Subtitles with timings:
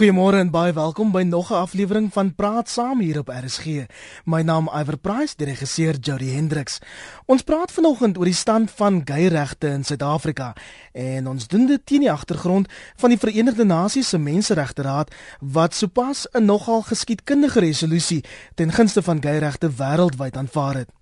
[0.00, 3.84] Goeiemôre en baie welkom by nog 'n aflewering van Praat Saam hier op RSG.
[4.24, 6.78] My naam is Iver Price, die regisseur Jody Hendricks.
[7.26, 10.54] Ons praat vanoggend oor die stand van gay-regte in Suid-Afrika
[10.92, 16.26] en ons doen dit teen die agtergrond van die Verenigde Nasies se Menseregteraad wat sopas
[16.32, 18.24] 'n nogal geskiedkundige resolusie
[18.54, 20.99] ten gunste van gay-regte wêreldwyd aanvaar het.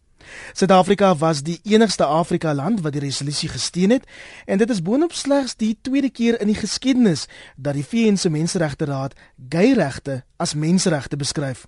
[0.52, 4.04] Suid-Afrika was die enigste Afrika land wat die resolusie gesteun het
[4.46, 7.26] en dit is boonop slegs die tweede keer in die geskiedenis
[7.56, 9.14] dat die VN se Menseregte-raad
[9.48, 11.66] gay-regte as menseregte beskryf.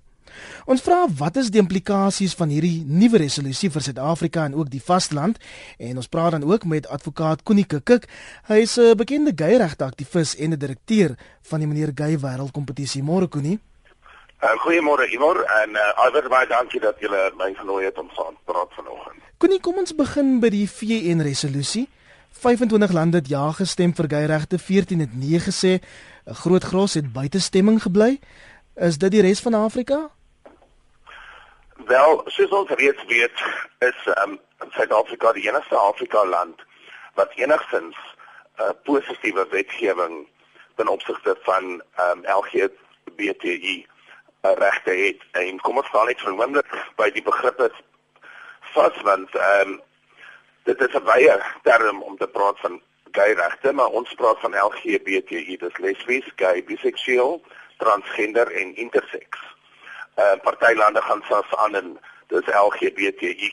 [0.65, 4.83] Ons vra wat is die implikasies van hierdie nuwe resolusie vir Suid-Afrika en ook die
[4.83, 5.41] vasteland
[5.77, 8.07] en ons praat dan ook met advokaat Koenie Kik.
[8.47, 13.03] Hy is 'n bekende gay-regte aktivis en 'n direkteur van die meneer Gay Wêreld Kompetisie.
[13.03, 13.59] Môre Koenie.
[14.41, 18.33] Uh, Goeiemôre Ivor en uh, alweer baie dankie dat julle my genooi het om saam
[18.33, 19.19] te praat vanoggend.
[19.37, 21.83] Koenie, kom ons begin by die VN resolusie.
[22.41, 25.77] 25 lande het ja gestem vir geyregte, 14 het nee gesê.
[26.25, 28.17] 'n Groot gros het buitestemming gebly.
[28.75, 30.09] Is dit die res van Afrika?
[31.85, 33.37] Wel, soos ons reeds weet,
[33.79, 34.39] is um,
[34.73, 36.57] Suid-Afrika die enigste Afrika land
[37.13, 37.95] wat enigstens
[38.57, 40.27] 'n uh, positiewe wetgewing
[40.75, 43.85] ten opsigte van um, LGBTI
[44.41, 47.71] regte het en kom ons gaan net vir 'n oomblik by die begrippe
[48.73, 49.81] vas want ehm um,
[50.63, 54.55] dit is 'n baie term om te praat van gay regte maar ons praat van
[54.55, 57.41] LGBTI dis lesbies, gay, biseksueel,
[57.77, 59.29] transgender en intersex.
[60.15, 62.45] Ehm uh, party lande gaan selfs aan en dis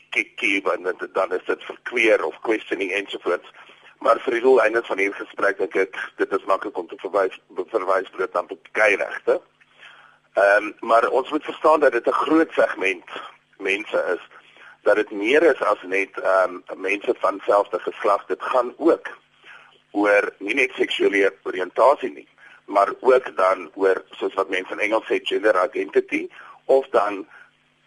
[0.09, 3.49] kikkie en dit dan is dit verkweer of questioning ensovoorts.
[3.99, 5.73] Maar vir die doeleinde van hierdie gesprek ek
[6.15, 7.39] dit is maklik om te verwys
[7.71, 9.41] verwys bloot aan gay regte.
[10.39, 13.03] Um, maar ons moet verstaan dat dit 'n groot segment
[13.57, 14.23] mense is
[14.81, 18.25] dat dit meer is as net ehm um, mense van selfde geslag.
[18.25, 19.07] Dit gaan ook
[19.91, 22.27] oor nie net seksuele oriëntasie nie,
[22.65, 26.27] maar ook dan oor soos wat mense in Engels sê gender identity
[26.65, 27.27] of dan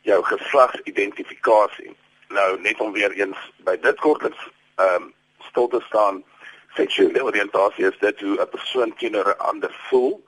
[0.00, 1.96] jou geslagsidentifikasie.
[2.28, 5.14] Nou net om weer eens by dit kortliks ehm um,
[5.48, 6.24] stil te staan,
[6.74, 10.22] seksuele oriëntasie is dit hoe 'n persoon teenoor 'n ander voel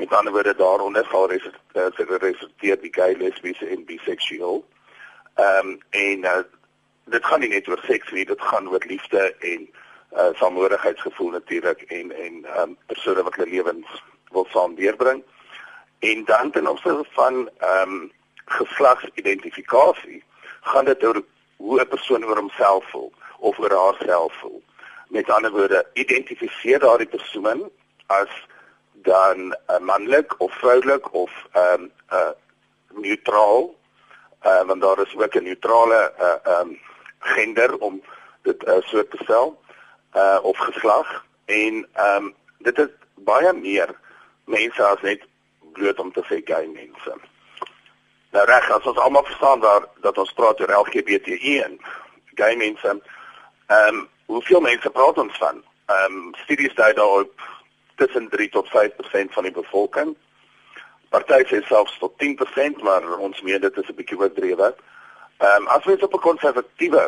[0.00, 4.68] Met ander woorde daaronder val resulteer die gay, lesbiese en biseksueel.
[5.34, 6.38] Ehm um, en uh,
[7.04, 9.66] dit gaan nie net oor seks nie, dit gaan oor liefde en
[10.12, 15.20] uh samehorigheidsgevoel natuurlik en en ehm um, persone wat hulle lewens wil saam deurbring.
[15.98, 18.12] En dan ten opsigte van ehm um,
[18.44, 20.22] geslagsidentifikasie
[20.60, 21.22] gaan dit oor
[21.56, 24.62] hoe 'n persoon oor homself voel of oor haarself voel.
[25.08, 27.70] Met ander woorde, identifiseer daardie persoon
[28.06, 28.48] as
[29.02, 32.30] dan uh, manlik of vroulik of ehm um, uh
[32.90, 33.74] neutraal.
[34.44, 36.80] Uh want daar is ook 'n neutrale uh ehm um,
[37.18, 38.02] gender om
[38.42, 39.60] dit uh, so te stel
[40.14, 43.94] uh of geslag en ehm um, dit is baie meer
[44.44, 45.22] mense as net
[45.72, 47.14] bloot om te sê gay mense.
[48.30, 51.80] Nou reg, as ons almal verstaan daar dat ons praat oor LGBTI en
[52.34, 53.00] gay mense.
[53.66, 55.64] Ehm um, hoeveel mense praat ons van?
[55.86, 57.48] Ehm um, studies dui daarop
[58.00, 60.14] tussen 3 tot 5% van die bevolking.
[61.10, 64.68] Party sê selfs tot 10%, maar ons meen dit is 'n bietjie oordrewe.
[65.40, 67.04] Ehm um, as ons op 'n konservatiewe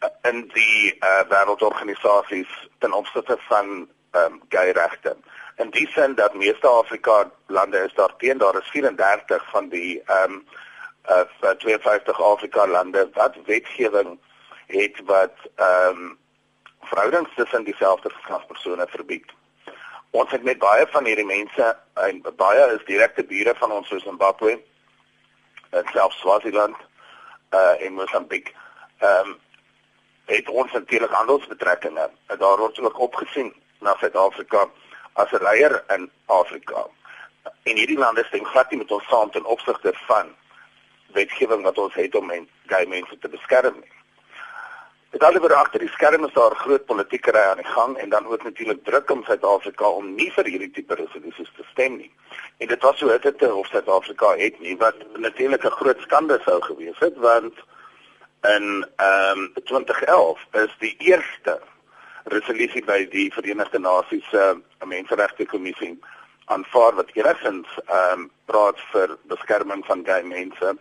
[0.00, 5.16] uh, in die uh, wêreldorganisasies ten opsigte van ehm um, gay regte.
[5.56, 10.02] In die sin dat meeste Afrika lande is daar teen daar is 34 van die
[10.04, 10.46] ehm um,
[11.40, 14.18] uh, 52 Afrika lande wat wetgewing
[14.66, 16.18] het wat ehm um,
[16.80, 19.32] verhoudings tussen dieselfde geslagspersone verbied.
[20.10, 24.02] Ons het met baie van hierdie mense en baie is direkte bure van ons soos
[24.02, 24.58] Zimbabwe
[25.70, 26.76] en selfs Swaziland
[27.50, 28.54] uh in Mosambiek.
[28.98, 29.38] Ehm um,
[30.24, 32.10] het ons natuurlik handelsbetrekkinge.
[32.26, 34.68] Daar word ook opgesien na Suid-Afrika
[35.12, 36.86] as 'n leier in Afrika.
[37.62, 40.34] En hierdie lande stem glad nie met ons saam ten opsigte van
[41.12, 43.97] wetgewing wat ons het om men, gay mense te beskerm nie.
[45.10, 48.42] Dit alhoewel agter die skerms daar groot politieke ry aan die gang en dan ook
[48.44, 52.10] natuurlik druk om Suid-Afrika om nie vir hierdie tipe resolusies te stem nie.
[52.58, 56.40] En dit was so dit het of Suid-Afrika het nie wat natuurlik 'n groot skande
[56.44, 57.54] sou gewees het want
[58.42, 61.60] in ehm um, 2011 is die eerste
[62.24, 64.44] resolusie by die Verenigde Nasies se
[64.82, 65.98] uh, Menseregte Kommissie
[66.44, 70.76] aanvaar wat enigins ehm um, praat vir beskerming van gay mense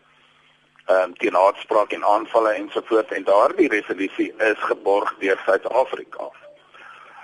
[0.87, 6.29] ehm um, teen haatspraak en aanvalle ensovoorts en daardie resolusie is geborg deur Suid-Afrika.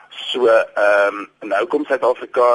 [0.10, 2.48] So ehm um, nou kom Suid-Afrika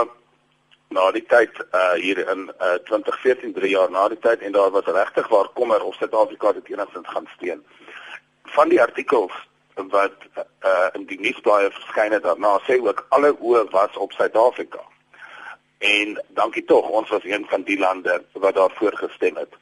[0.88, 4.70] na die tyd uh hier in uh 2014 3 jaar na die tyd en daar
[4.70, 7.64] was regtig waar kommer of Suid-Afrika dit enigstens gaan steun.
[8.56, 9.32] Van die artikels
[9.74, 10.28] wat
[10.64, 14.84] uh in die nuusblaaie verskyn het daarna sê ook alle oë was op Suid-Afrika.
[15.78, 19.56] En dankie tog, ons was een van die lande wat daarvoor gestem het.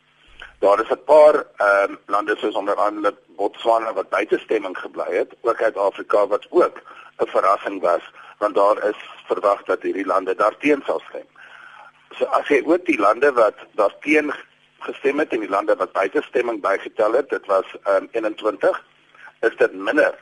[0.59, 5.17] Daar is 'n paar ehm um, lande soos onder andere Botswana wat buite stemming gebly
[5.17, 6.83] het, ook uit Afrika wat ook
[7.19, 8.03] 'n verrassing was,
[8.39, 11.27] want daar is verwag dat hierdie lande daarteen sal stem.
[12.11, 14.35] So as jy ook die lande wat daarteen
[14.79, 18.85] gestem het en die lande wat buite stemming bygetel het, dit was ehm um, 21,
[19.41, 20.15] is dit minder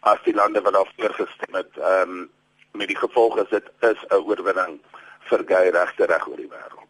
[0.00, 1.76] as die lande wat daarvoor gestem het.
[1.76, 2.30] Ehm um,
[2.72, 4.80] met die gevolg is dit is 'n oorwinning
[5.28, 6.83] vir gay regte reg oor die wêreld.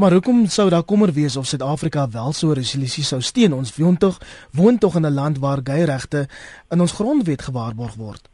[0.00, 3.52] Maar hoekom sou daar kommer wees of Suid-Afrika wel so 'n resolusie sou steun?
[3.52, 4.16] Ons woon tog
[4.50, 6.28] woon tog in 'n land waar gay regte
[6.68, 8.28] in ons grondwet gewaarborg word.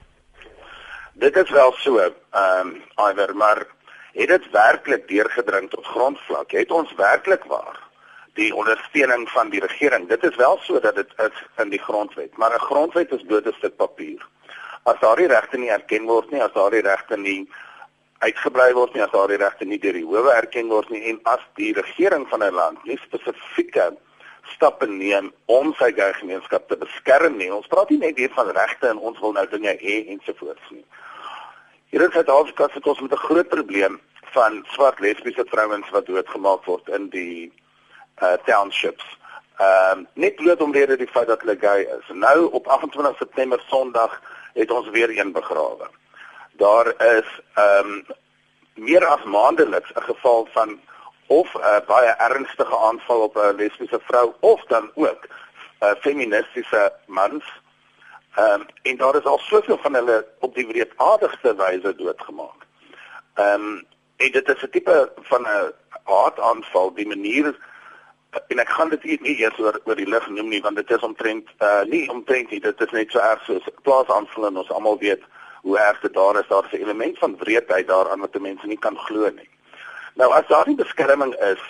[1.13, 2.13] Dit is wel so, ehm
[2.61, 3.67] um, iwer maar
[4.13, 6.51] het dit werklik deurgedring tot grondvlak?
[6.51, 7.79] Het ons werklik waar
[8.35, 10.09] die ondersteuning van die regering?
[10.09, 13.47] Dit is wel so dat dit is in die grondwet, maar 'n grondwet is bloot
[13.47, 14.27] 'n stuk papier.
[14.83, 17.49] As daardie regte nie erken word nie, as daardie regte nie
[18.19, 21.43] uitgebrei word nie as daardie regte nie deur die howe erken word nie en as
[21.61, 23.93] die regering van 'n land nie spesifieke
[24.55, 27.53] stappe neem om sy gemeenskap te beskerm nie.
[27.53, 30.85] Ons praat nie net hier van regte en ons wil nou dinge hê ensovoorts nie.
[31.91, 34.01] Hier in Suid-Afrika sit ons met 'n groot probleem
[34.33, 37.53] van swart lesbiese vrouens wat doodgemaak word in die
[38.23, 39.05] uh townships.
[39.59, 42.09] Ehm um, net bloot omrede die feit dat hulle gay is.
[42.09, 44.21] Nou op 28 September Sondag
[44.55, 45.89] het ons weer een begrawe
[46.57, 46.87] daar
[47.19, 48.07] is ehm um,
[48.75, 50.81] meer as maandeliks 'n geval van
[51.27, 55.23] of 'n uh, baie ernstige aanval op 'n lesbiese vrou of dan ook
[55.81, 57.45] 'n uh, feministiese mans.
[58.35, 62.61] Ehm um, en daar is al soveel van hulle op die wreedaardigste wyse doodgemaak.
[63.35, 63.87] Ehm um,
[64.17, 65.73] en dit is 'n tipe van 'n
[66.05, 67.57] haataanval, die manier
[68.47, 71.05] en ek gaan dit nie eers oor oor die lig noem nie want dit is
[71.07, 74.99] omtrent uh, nie omtrent nie dit is net so erg soos plaasaanvalle en ons almal
[75.03, 75.25] weet
[75.67, 78.79] hoe erg dit daar is, daar is 'n element van wreedheid daaraan wat mense nie
[78.79, 79.49] kan glo nie.
[80.15, 81.63] Nou as daar nie beskerming is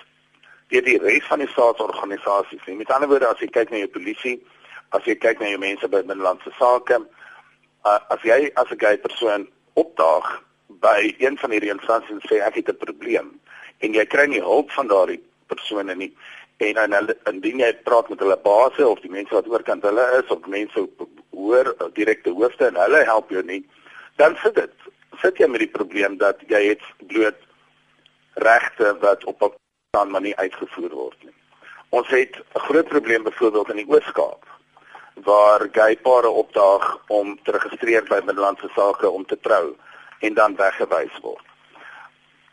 [0.69, 2.77] deur die res van die staatsorganisasies nie.
[2.77, 4.47] Met ander woorde, as jy kyk na jou polisie,
[4.89, 7.01] as jy kyk na jou mense by binnelandse sake,
[7.85, 10.43] uh, as jy as 'n gay persoon opdaag
[10.81, 13.41] by een van hierdie instansies en sê ek het 'n probleem
[13.79, 16.13] en jy kry nie hulp van daardie persone nie
[16.57, 20.31] en dan indien jy praat met hulle baase of die mense wat oorkant hulle is
[20.33, 20.89] of mense
[21.31, 23.65] hoor direkte hoofde en hulle help jou nie
[24.17, 24.73] dan sit dit
[25.21, 27.39] sit jy met die probleem dat jy het bloot
[28.49, 29.53] regte wat op 'n
[29.89, 31.35] staan manier uitgevoer word nie.
[31.89, 34.45] Ons het 'n groot probleem byvoorbeeld in die Oos-Kaap
[35.15, 39.77] waar gay pare opdaag om te registreer by binnelandse sake om te trou
[40.21, 41.45] en dan weggewys word.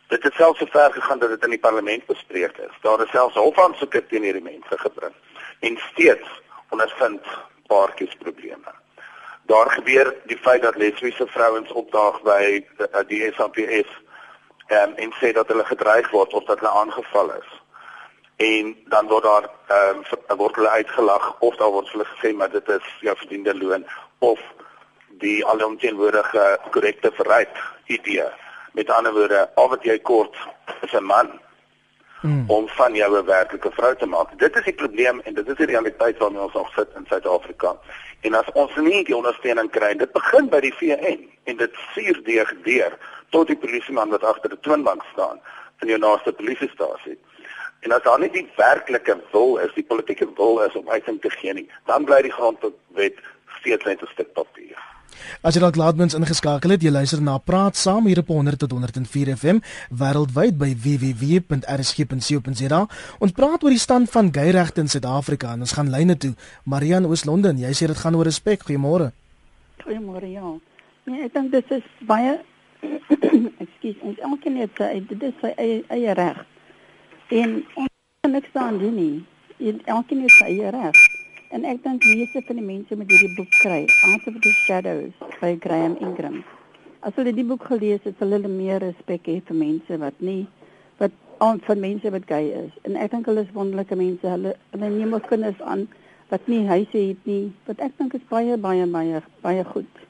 [0.07, 2.75] Dit het selfs so ver gegaan dat dit in die parlement bespreek is.
[2.81, 5.13] Daar is selfs hofaansoeke teen hierdie mense gebring
[5.59, 6.29] en steeds
[6.69, 7.25] ondervind
[7.67, 8.82] paartjies probleme
[9.45, 12.63] daar gebeur die feit dat lesbiese vrouens opdaag by
[13.07, 13.89] die SAPS
[14.67, 17.49] um, en sê dat hulle gedreig word of dat hulle aangeval is.
[18.35, 22.49] En dan word daar ehm um, word hulle uitgelag of daar word hulle gesê maar
[22.49, 23.85] dit is jou verdiende loon
[24.19, 24.39] of
[25.21, 28.27] die alomteenwoordige korrekte verryk idee.
[28.73, 30.35] Met ander woorde, al wat jy kort
[30.81, 31.39] is 'n man
[32.23, 32.43] hmm.
[32.47, 34.39] om van jou 'n werklike vrou te maak.
[34.39, 37.75] Dit is die probleem en dit is die realiteit waarmee ons nog sit in Suid-Afrika.
[38.21, 42.23] En as ons nie die ondersteuning kry, dit begin by die VN en dit suur
[42.23, 42.97] deur deur
[43.29, 45.41] tot die polisieman wat agter die toonbank staan
[45.81, 47.17] in jou naaste polisiestasie.
[47.83, 51.29] En as daar nie die werklike wil is, die politieke wil is om uiting te
[51.29, 53.19] gee nie, dan bly die grondwet
[53.59, 54.92] steeds net 'n stuk papier.
[55.41, 58.71] As jy dalk laatmens ingeskakel het, jy luister na Praat Saam hier op 100 tot
[58.75, 59.57] 104 FM
[59.89, 62.81] wêreldwyd by www.rsg.co.za.
[63.19, 66.33] Ons praat oor die stand van geyregte in Suid-Afrika en ons gaan lyne toe.
[66.65, 68.63] Marian Oos-London, jy sê dit gaan oor respek.
[68.67, 69.11] Goeiemôre.
[69.83, 70.55] Goeiemôre, ja.
[71.09, 72.39] Nee, ek dink dit is baie
[73.63, 76.39] Ekskuus, ons elkeen het sy dit is sy eie, eie reg.
[77.31, 77.91] En ons
[78.23, 79.17] kan niks aan doen nie.
[79.85, 81.03] Elkeen het sy eie reg.
[81.53, 85.19] En ek dink meeste van die mense met hierdie boek kry, Out of the Shadows
[85.37, 86.39] by Graham Ingram.
[87.05, 90.47] As hulle die boek gelees het, sal hulle meer respek hê vir mense wat nie
[90.97, 91.13] wat
[91.45, 92.73] aan van mense wat gay is.
[92.89, 94.25] En ek dink hulle is wonderlike mense.
[94.25, 95.85] Hulle hulle neem ook kinders aan
[96.33, 97.51] wat nie huise het nie.
[97.69, 100.03] Wat ek dink is baie baie baie baie goed.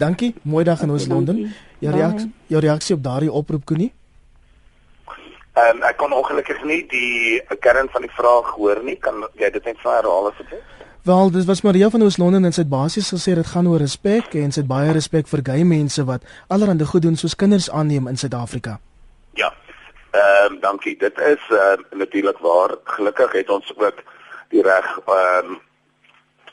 [0.00, 0.32] Dankie.
[0.48, 1.44] Mooi dag in ons Londen.
[1.84, 3.92] Jou reaksie, jou reaksie op daardie oproep Koenie?
[5.54, 8.96] Ehm um, ek kon ongelukkig nie die kern van die vraag hoor nie.
[9.02, 10.66] Kan jy dit net vir herhaal asseblief?
[11.02, 14.34] Wel, dit was Maria van Oos-London en sy het basies gesê dit gaan oor respek
[14.38, 18.06] en sy het baie respek vir gay mense wat allerhande goed doen soos kinders aanneem
[18.08, 18.76] in Suid-Afrika.
[19.40, 19.48] Ja.
[20.10, 20.94] Ehm um, dankie.
[21.00, 22.76] Dit is ehm uh, natuurlik waar.
[22.84, 24.04] Gelukkig het ons ook
[24.54, 25.58] die reg ehm um,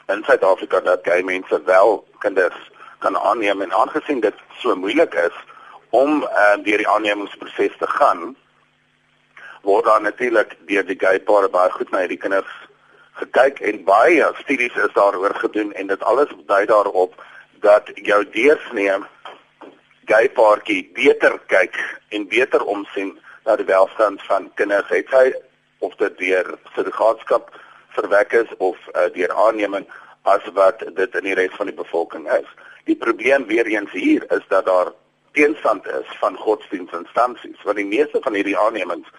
[0.07, 5.37] in Suid-Afrika dat gay mense wel kinders kan aanneem en aangesien dit so moeilik is
[5.89, 8.35] om uh, deur die aannemingsproses te gaan
[9.67, 12.51] word daar natuurlik deur die gay pare baie goed na hierdie kinders
[13.19, 17.17] gekyk en baie studies is daaroor gedoen en dit alles dui daarop
[17.65, 18.95] dat jou deursnee
[20.11, 21.75] gay paartjie beter kyk
[22.15, 25.25] en beter omsien na die welstand van kinders het hy
[25.83, 27.51] of dit deur surrogaatskap
[27.97, 29.87] verwek is of uh, deur aanneming
[30.31, 32.47] as wat dit in die res van die bevolking is.
[32.87, 34.91] Die probleem weer eens hier is dat daar
[35.37, 39.11] teenstand is van godsdienstinstansies want die meeste van hierdie aannemings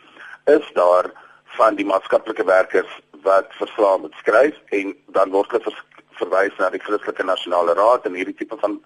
[0.55, 1.11] is daar
[1.59, 5.75] van die maatskaplike werkers wat verslae moet skryf en dan word hulle
[6.21, 8.81] verwys na die Christelike Nasionale Raad en hierdie tipe van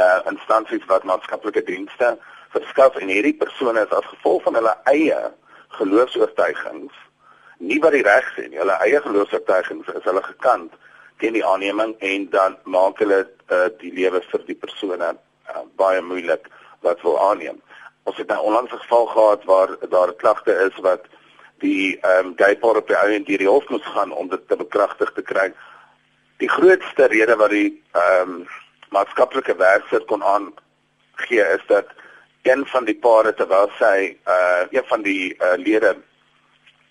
[0.00, 2.14] uh instansies wat maatskaplike dienste
[2.54, 5.18] verskaf en hierdie persone is as gevolg van hulle eie
[5.78, 7.02] geloofs-oortuigings
[7.58, 10.80] nie wat die reg sê nie hulle eie geloofs-oortuigings is hulle gekant
[11.22, 16.00] teen die aanneming en dan maak hulle uh, die lewe vir die persone uh, baie
[16.02, 16.48] moeilik
[16.82, 17.60] wat wil aanneem.
[18.02, 21.04] Ons het nou onlangs 'n geval gehad waar daar 'n klagte is wat
[21.58, 24.48] die ehm um, gay paar op die ou en die hof moes gaan om dit
[24.48, 25.52] te bekragtig te kry.
[26.36, 28.48] Die grootste rede wat die ehm um,
[28.88, 30.52] maatskaplike werker kon aan
[31.14, 31.86] gee is dat
[32.42, 35.96] een van die pare terwyl sy uh een van die uh, lede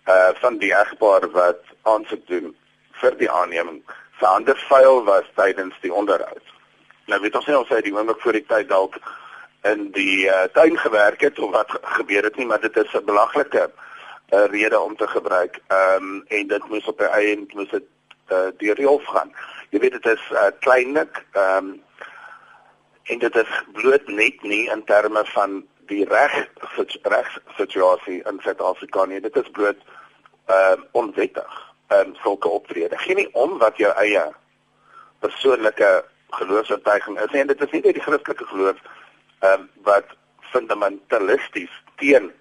[0.08, 2.56] uh van die egpaar wat aansoek doen
[3.01, 3.82] vir die aanneming
[4.20, 6.46] se hande vuil was tydens die onderhoud.
[7.06, 8.98] Nou weet ons nie of hy die oomblik voor die tyd dalk
[9.62, 13.06] in die uh, tuin gewerk het of wat gebeur het nie, maar dit is 'n
[13.06, 13.72] belaglike
[14.30, 15.60] uh, rede om te gebruik.
[15.68, 17.84] Ehm um, en dit moes op 'n eie moes dit
[18.32, 19.34] uh, deur die hof gaan.
[19.70, 21.84] Jy weet dit is uh, kleinlik ehm um,
[23.03, 26.48] en dit is bloot net nie in terme van die reg
[27.01, 29.22] regssituasie in Suid-Afrika nie.
[29.22, 29.77] Dit is bloot
[30.46, 32.98] ehm uh, onwettig um, sulke optrede.
[32.98, 34.24] Geen nie om wat jou eie
[35.20, 37.41] persoonlike geloofsvertuiging is nie.
[37.41, 38.77] En dit is nie net die Christelike geloof
[39.41, 40.05] ehm um, wat
[40.53, 42.31] fundamentalisties teen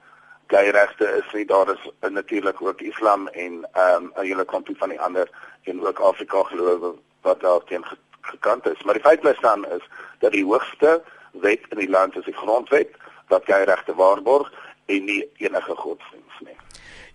[0.46, 1.44] gay regte is nie.
[1.46, 5.28] Daar is natuurlik ook Islam en ehm um, 'n hele klompie van die ander
[5.62, 7.84] en ook Afrika gelowe wat daarteen
[8.20, 8.82] gekant is.
[8.82, 9.84] Maar die feit bly staan is
[10.18, 11.02] dat die hoogste
[11.32, 12.96] wet in die land is die grondwet
[13.28, 14.52] wat gay regte waarborg
[14.86, 16.56] en nie enige godsdienst nie.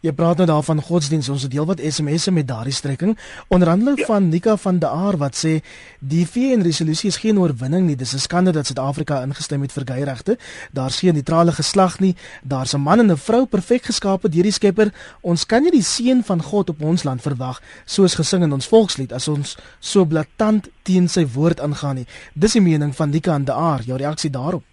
[0.05, 1.31] Jy praat nou daarvan godsdienst.
[1.33, 3.15] Ons het heelwat SMS'e met daardie strekking.
[3.49, 4.05] Onder andere ja.
[4.05, 5.55] van Nika van der Aar wat sê
[5.99, 7.95] die VN resolusie is geen oorwinning nie.
[7.95, 10.37] Dis 'n skande dat Suid-Afrika ingestem het vir geyregte.
[10.71, 12.15] Daar's geen neutrale geslag nie.
[12.43, 14.93] Daar's 'n man en 'n vrou perfek geskape deur die Skepper.
[15.21, 18.67] Ons kan nie die seën van God op ons land verwag soos gesing in ons
[18.67, 22.07] volkslied as ons so blaatant teen sy woord aangaan nie.
[22.33, 23.81] Dis die mening van Nika van der Aar.
[23.81, 24.63] Jou reaksie daarop?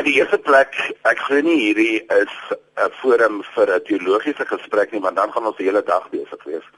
[0.00, 0.72] In die eerste plek,
[1.04, 2.36] ek glo nie hierdie is
[2.80, 6.44] 'n forum vir 'n teologiese gesprek nie, want dan gaan ons die hele dag besig
[6.44, 6.68] wees.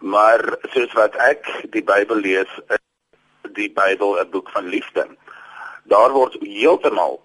[0.00, 0.40] Maar
[0.72, 5.04] soos wat ek die Bybel lees, is die Bybel 'n boek van liefde.
[5.84, 7.20] Daar word heeltemal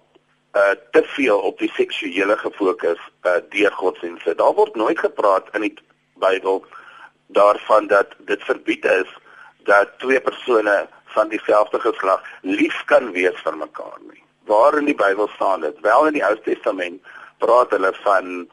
[0.56, 4.36] uh te veel op die seksuele gefokus uh deur godsdienste.
[4.36, 5.76] Daar word nooit gepraat in die
[6.20, 6.66] Bybel
[7.28, 9.10] daarvan dat dit verbied is
[9.64, 14.27] dat twee persone van dieselfde geslag lief kan wees vir mekaar nie.
[14.48, 15.80] Waar in die Bybel staan dit?
[15.82, 17.02] Wel in die Ou Testament
[17.44, 18.48] praat hulle van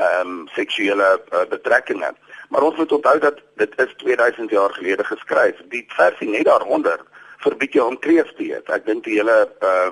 [0.00, 2.14] ehm um, seksuele uh, betrekkinge.
[2.48, 5.60] Maar ons moet onthou dat dit is 2000 jaar gelede geskryf.
[5.68, 7.00] Die versie net daaronder
[7.44, 8.70] verbied jou om kreef te eet.
[8.72, 9.90] Ek dink die hele uh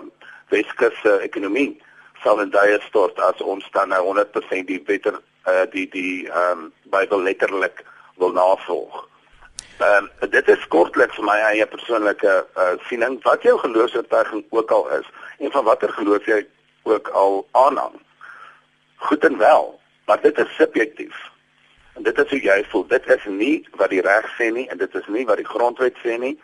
[0.48, 1.76] Weskus uh, ekonomie
[2.22, 6.64] sal in daai stort as ons dan nou 100% die beter uh die die ehm
[6.64, 7.84] um, Bybel letterlik
[8.16, 9.04] wil navolg.
[9.78, 14.88] Ehm um, dit is kortliks my eie persoonlike uh siening wat jou geloofsvertuiging ook al
[14.98, 16.46] is en van watter geloof jy
[16.82, 18.00] ook al aanhang.
[18.96, 21.16] Goed en wel, maar dit is subjektief.
[21.92, 22.86] En dit is hoe jy voel.
[22.86, 25.96] Dit is nie wat die reg sê nie en dit is nie wat die grondwet
[26.04, 26.36] sê nie.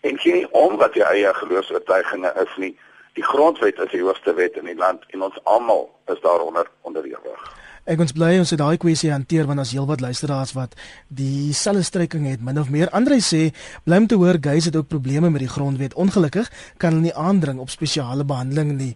[0.00, 2.74] En geen om wat jou eie geloofsvertuiginge is nie.
[3.18, 7.57] Die grondwet is die hoogste wet in die land en ons almal is daaronder onderhewig.
[7.88, 10.74] Ek ons bly ons het daai kwessie hanteer want as heelwat luisteraars wat
[11.08, 12.90] dieselfde stryking het min of meer.
[12.92, 13.46] Andre sê
[13.86, 15.94] bly om te hoor guys het ook probleme met die grondwet.
[15.96, 18.90] Ongelukkig kan hulle nie aandring op spesiale behandeling nie.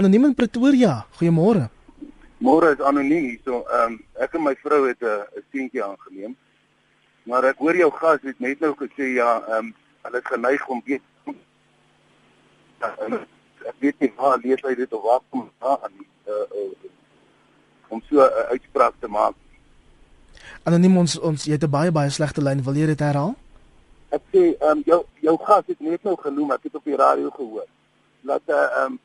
[0.00, 1.02] Anoniem in Pretoria.
[1.18, 1.66] Goeiemôre.
[2.40, 3.42] Môre is anoniem hier.
[3.44, 6.32] So, ehm um, ek en my vrou het 'n seentjie aangeneem.
[7.28, 9.74] Maar ek hoor jou gas het net nou gesê ja, ehm um,
[10.08, 11.02] hulle is geneig om weet
[12.80, 12.88] ja,
[13.68, 15.92] ek weet nie waar lees hy dit of waar kom aan
[16.24, 16.90] uh, uh,
[17.90, 19.34] om so 'n uh, uitspraak te maak.
[20.62, 22.64] Anoniem ons ons jy het 'n baie baie slegte lyn.
[22.64, 23.34] Wil jy dit herhaal?
[24.10, 26.96] Ek sê ehm um, jou jou gas het net nou genoem, ek het op die
[26.96, 27.68] radio gehoor.
[28.20, 28.98] Dat eh, ehm uh, um,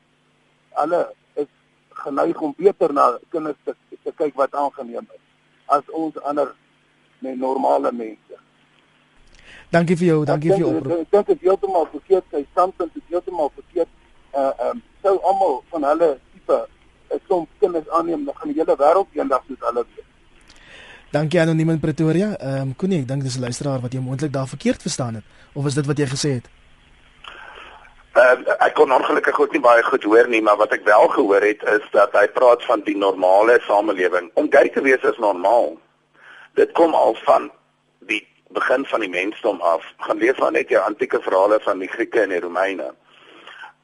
[0.72, 1.16] alle
[1.96, 3.74] geneig om beter na kinders te,
[4.04, 5.22] te kyk wat aangeneem is
[5.66, 6.52] as ons ander
[7.18, 8.38] met normale mense.
[9.74, 11.00] Dankie vir jou, dankie vir jou oproep.
[11.00, 13.90] Ek dink dit is heeltemal verkeerd, sy standpunt is heeltemal verkeerd.
[14.32, 16.60] Uh ehm um, sou almal van hulle tipe
[17.10, 20.04] 'n klomp kinders aanneem, dan gaan die hele wêreld eendag soos hulle wees.
[21.10, 22.36] Dankie anoniem in Pretoria.
[22.38, 25.24] Ehm um, Koenie, ek dink dis 'n luisteraar wat jy moontlik daar verkeerd verstaan het
[25.54, 26.46] of is dit wat jy gesê het?
[28.16, 28.32] Uh,
[28.64, 31.62] ek kon ongelukkig ook nie baie goed hoor nie, maar wat ek wel gehoor het
[31.62, 34.30] is dat hy praat van die normale samelewing.
[34.34, 35.76] Om gay te wees is normaal.
[36.56, 37.50] Dit kom al van
[38.08, 38.22] die
[38.56, 39.84] begin van die mensdom af.
[39.98, 42.94] Gaan lees maar net jou antieke verhale van die Grieke en die Romeine.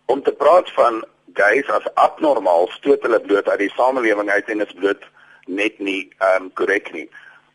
[0.06, 4.60] Om te praat van gays as abnormaal stoot hulle bloot uit die samelewing uit en
[4.60, 5.04] is bloot
[5.46, 7.08] net nie ehm um, korrek nie.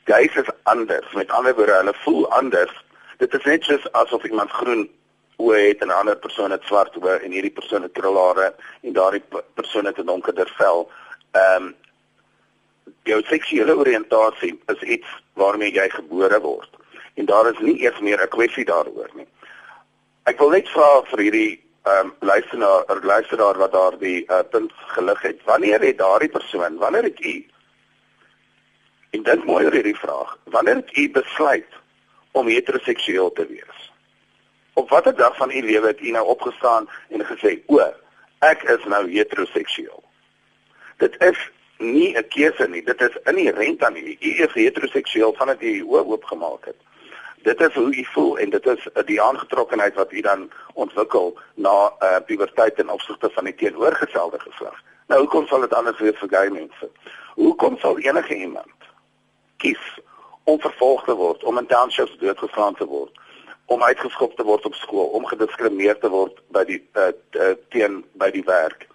[0.08, 1.14] Gays is anders.
[1.14, 2.74] Met ander woorde, hulle voel anders.
[3.18, 4.88] Dit is net soos asof iemand groen
[5.38, 8.94] oë het en 'n ander persoon het swart oë en hierdie persoon het krulhare en
[8.94, 10.90] daardie persoon het 'n donkerder vel.
[11.32, 11.76] Ehm um,
[13.04, 16.70] jou seksuele oriëntasie is iets waarmee jy gebore word
[17.16, 19.28] en daar is nie eers meer 'n kwessie daaroor nie.
[20.24, 24.72] Ek wil net vra vir hierdie ehm um, luisteraar of luisteraar wat daardie uh, punt
[24.96, 25.40] gelig het.
[25.44, 27.36] Wanneer het daardie persoon, wanneer het u
[29.10, 30.38] En dink mooi oor hierdie vraag.
[30.44, 31.78] Wanneer het u besluit
[32.32, 33.92] om heteroseksueel te wees?
[34.74, 37.80] Op watter dag van u lewe het u nou opgestaan en gesê, "O,
[38.40, 40.04] ek is nou heteroseksueel."
[40.98, 44.18] Dit is nie 'n keuse nie, dit is inherent aan u.
[44.20, 46.76] U is heteroseksueel vandat u u oop gemaak het.
[47.48, 51.76] Dit is hoe u voel en dit is die aangetrokkenheid wat u dan ontwikkel na
[52.00, 54.82] uh, puberteit en opsigte van die teenoorgestelde geslag.
[55.08, 56.90] Nou hoekom sal dit anders wees vir gay mense?
[57.36, 58.90] Hoekom sal enige iemand
[59.58, 59.86] kies
[60.44, 63.16] om vervolg te word, om in townships doodgeslaan te word?
[63.68, 67.10] om uitgeskop te word op skool, om gediskrimineer te word by die uh,
[67.76, 68.86] teen by die werk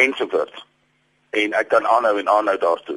[0.00, 0.64] ensovoorts.
[1.36, 2.96] En ek kan aanhou en aanhou daartoe.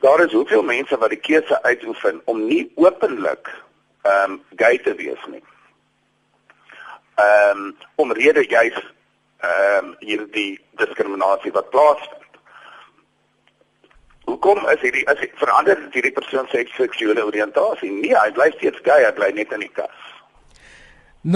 [0.00, 3.50] Daar is hoeveel mense wat die keuse uitoefen om nie openlik
[4.02, 5.42] ehm um, gay te wees nie.
[7.14, 8.78] Ehm um, omrede juis
[9.40, 12.40] ehm um, hierdie diskriminasie wat plaasvind.
[14.24, 17.92] Hoekom is hierdie as verander hierdie persoon se seksuele oriëntasie?
[17.92, 20.08] Nee, hy bly steeds gay, hy bly net in die kas.
[21.26, 21.32] 0891104553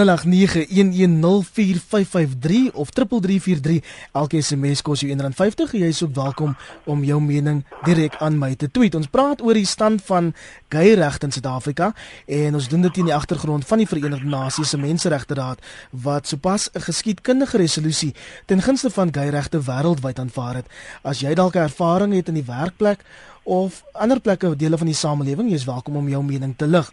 [2.73, 6.57] of 3343 elke SMS kos jou R1.50 jy is ook welkom
[6.89, 8.95] om jou mening direk aan my te tweet.
[8.97, 10.33] Ons praat oor die stand van
[10.73, 11.93] gay regte in Suid-Afrika
[12.25, 16.27] en ons doen dit in die agtergrond van die Verenigde Nasies se Menseregte Raad wat
[16.33, 18.15] sopas 'n geskiedkundige resolusie
[18.47, 20.67] ten gunste van gay regte wêreldwyd aanvaar het.
[21.03, 23.05] As jy dalk ervaring het in die werkplek
[23.45, 26.89] of ander plekke dele van die samelewing, jy is welkom om jou mening te lig.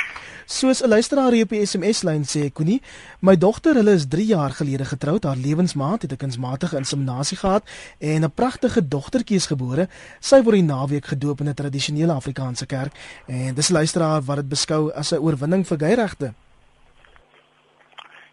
[0.45, 2.81] Soos 'n luisteraar hier op die SMS lyn sê, Koenie,
[3.21, 7.63] my dogter, hulle is 3 jaar gelede getroud, haar lewensmaat het 'n kunsmatige inseminasie gehad
[7.99, 9.87] en 'n pragtige dogtertjie is gebore.
[10.19, 12.93] Sy word die naweek gedoop in 'n tradisionele Afrikaanse kerk
[13.27, 16.33] en dis 'n luisteraar wat dit beskou as 'n oorwinning vir geyregte.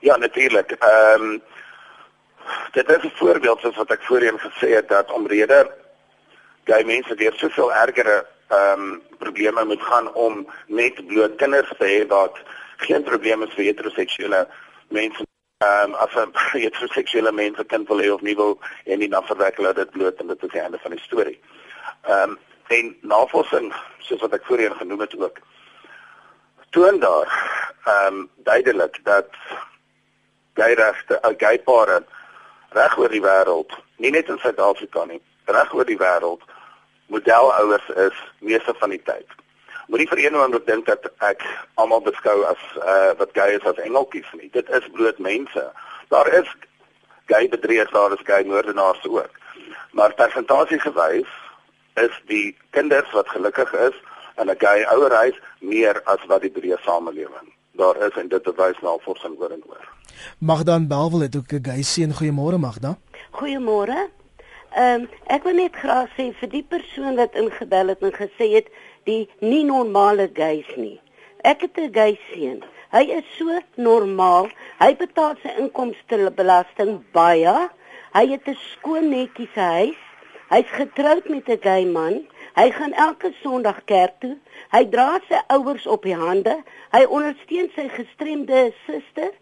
[0.00, 0.70] Ja, natuurlik.
[0.70, 1.42] Ehm um,
[2.72, 5.86] dit is 'n voorbeeld soos wat ek voorheen gesê het dat omrede
[6.68, 11.86] gay mense deur soveel ergere ehm um, probleme moet gaan om net bloot kinders te
[11.92, 12.36] hê wat
[12.86, 14.40] geen probleem is vir heteroseksuele
[14.88, 15.24] mense
[15.64, 16.32] ehm um, as 'n
[16.64, 19.90] heteroseksuele mens 'n kind wil hê of nie wil en nie dan verwek hulle dit
[19.90, 21.40] bloot en dit is die einde van die storie.
[22.02, 25.38] Ehm um, en navorsing soos wat ek voorheen genoem het ook
[26.70, 27.28] toon daar
[27.84, 29.28] ehm um, duidelik dat
[30.54, 32.04] gay regte, uh, gay pare
[32.68, 36.42] reg oor die wêreld, nie net in Suid-Afrika nie, reg oor die wêreld
[37.12, 39.36] modelouers is meeste van die tyd.
[39.88, 41.44] Moenie vir een oomblik dink dat ek
[41.80, 44.50] almal beskou as uh wat gay is as engeltjies nie.
[44.52, 45.64] Dit is bloot mense.
[46.12, 46.48] Daar is
[47.32, 49.30] gay bedrieërs, daar is gay moordenaars ook.
[49.92, 51.36] Maar persentasie gewys
[51.96, 53.96] is die kinders wat gelukkig is
[54.36, 58.80] in 'n gay ouerhuis meer as wat die breë samelewing daar is en dit bewys
[58.82, 59.88] navorsing oor en oor.
[60.38, 62.12] Magda en Belwel het ook 'n gay seun.
[62.18, 62.98] Goeiemôre Magda.
[63.38, 63.98] Goeiemôre.
[64.76, 68.48] Ehm um, ek wil net graag sê vir die persoon wat ingebel het en gesê
[68.52, 68.66] het
[69.08, 71.00] die nie normale gays nie.
[71.42, 72.60] Ek het 'n gay seun.
[72.92, 74.50] Hy is so normaal.
[74.78, 77.70] Hy betaal sy inkomste belasting baie.
[78.12, 80.02] Hy het 'n skoon netjies huis.
[80.50, 82.28] Hy's getroud met 'n gay man.
[82.54, 84.36] Hy gaan elke Sondag kerk toe.
[84.70, 86.62] Hy dra sy ouers op die hande.
[86.92, 89.32] Hy ondersteun sy gestremde suster.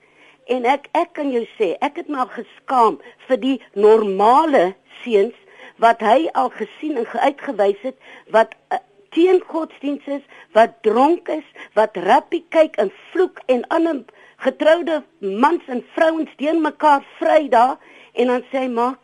[0.47, 5.35] En ek ek kan jou sê, ek het maar geskaam vir die normale seuns
[5.83, 7.97] wat hy al gesien en uitgewys het
[8.35, 8.79] wat uh,
[9.17, 10.23] teen godsdienst is,
[10.57, 14.05] wat dronk is, wat rappie kyk en vloek en ander
[14.45, 17.79] getroude mans en vrouens teen mekaar Vrydag
[18.15, 18.95] en dan sê hy maar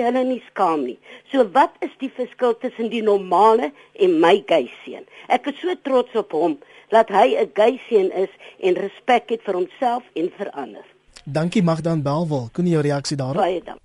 [0.00, 0.98] hulle nie skaam nie.
[1.32, 5.06] So wat is die verskil tussen die normale en my gay seun?
[5.32, 9.42] Ek is so trots op hom dat hy 'n gay seun is en respek het
[9.42, 10.84] vir homself en vir ander.
[11.24, 12.48] Dankie Magdan Belwel.
[12.52, 13.36] Kon jy jou reaksie daarop?
[13.36, 13.84] Baie dankie.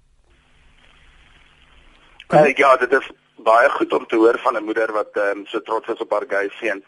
[2.32, 5.46] Uh, ja, dit is baie goed om te hoor van 'n moeder wat ehm um,
[5.46, 6.84] so trots is op haar gay seun.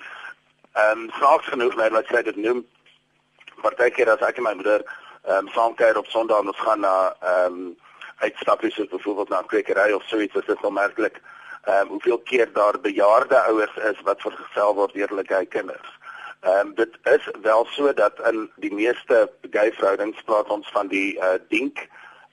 [0.74, 2.66] Ehm um, snaaks genoeg net wat sy dit noem.
[3.62, 4.82] Partykeer as ek en my moeder
[5.24, 7.78] ehm um, saam kuier op Sondag en ons gaan na ehm um,
[8.20, 11.22] uitstappies soos byvoorbeeld na 'n kwekery of so iets, is dit onmerklik
[11.64, 16.00] ehm um, hoeveel keer daar bejaarde ouers is wat vergesel word deur hulle gay kinders.
[16.44, 20.88] Ehm um, dit is wel so dat in die meeste gay verhoudings praat ons van
[20.88, 21.88] die uh, dink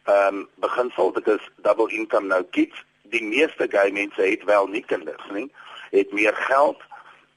[0.04, 1.12] ehm um, beginsel.
[1.12, 2.84] Dit is double income nou kids.
[3.02, 5.52] Die meeste gay mense het wel nie kinders nie,
[5.90, 6.82] het meer geld,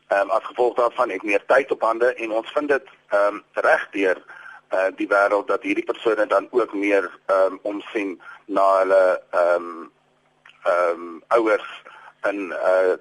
[0.08, 3.36] ehm um, as gevolg daarvan het meer tyd op hande en ons vind dit ehm
[3.36, 4.24] um, regdeur
[4.74, 9.68] uh die wêreld dat hierdie persone dan ook meer ehm um, omsien na hulle ehm
[9.68, 9.92] um,
[10.64, 11.70] ehm um, ouers
[12.30, 12.96] in uh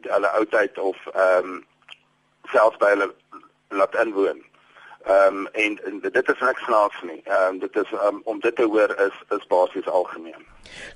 [0.00, 1.64] hulle oudheid of ehm um,
[2.54, 3.10] selfs by hulle
[3.82, 4.42] laat inwoon.
[5.04, 7.20] Ehm um, en, en dit is niks snaaks nie.
[7.24, 10.44] Ehm um, dit is um, om dit te hoor is is basies algemeen.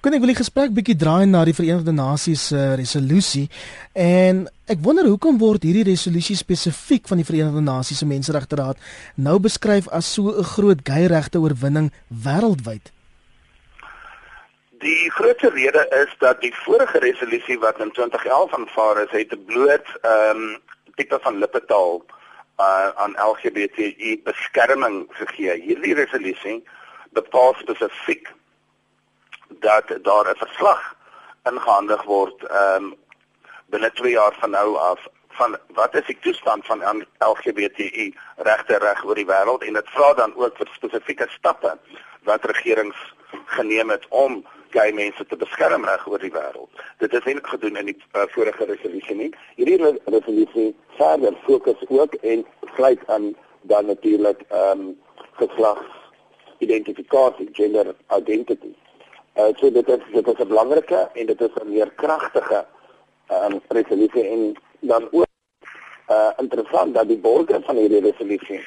[0.00, 3.44] Kon ek wil die gesprek bietjie draai na die Verenigde Nasies se uh, resolusie
[3.92, 8.80] en ek wonder hoekom word hierdie resolusie spesifiek van die Verenigde Nasies se Menseregteraad
[9.28, 12.88] nou beskryf as so 'n groot gay regte oorwinning wêreldwyd?
[14.80, 19.88] Die grootste rede is dat die vorige resolusie wat in 2011 aanvaar is, het bloot
[20.00, 20.56] ehm um,
[20.98, 25.54] tipe van lippetaal uh, aan LGBTI beskerming gegee.
[25.62, 26.58] Hierdie resolusie
[27.16, 28.32] bepaal spesifiek
[29.48, 30.82] dat daar 'n verslag
[31.50, 32.94] ingehandig word um
[33.72, 35.06] binne 2 jaar van nou af
[35.38, 40.14] van wat is die toestand van LGBTI regte reg oor die wêreld en dit vra
[40.14, 41.78] dan ook vir spesifieke stappe
[42.22, 43.00] wat regerings
[43.56, 46.70] geneem het om gay mense te beskerm reg oor die wêreld.
[46.98, 49.34] Dit is eintlik gedoen in die uh, vorige resolusie nie.
[49.56, 54.98] Hierdie resolusie verder fokus ook en sluit aan dan natuurlik ehm um,
[55.38, 58.74] geslagsidentifikasie, gender identity.
[59.38, 62.66] Uh so dit is dit is 'n belangrike en dit is 'n meer kragtige
[63.26, 65.26] ehm um, resolusie en dan ook
[66.10, 68.64] uh interessant dat die borgers van hierdie resolusie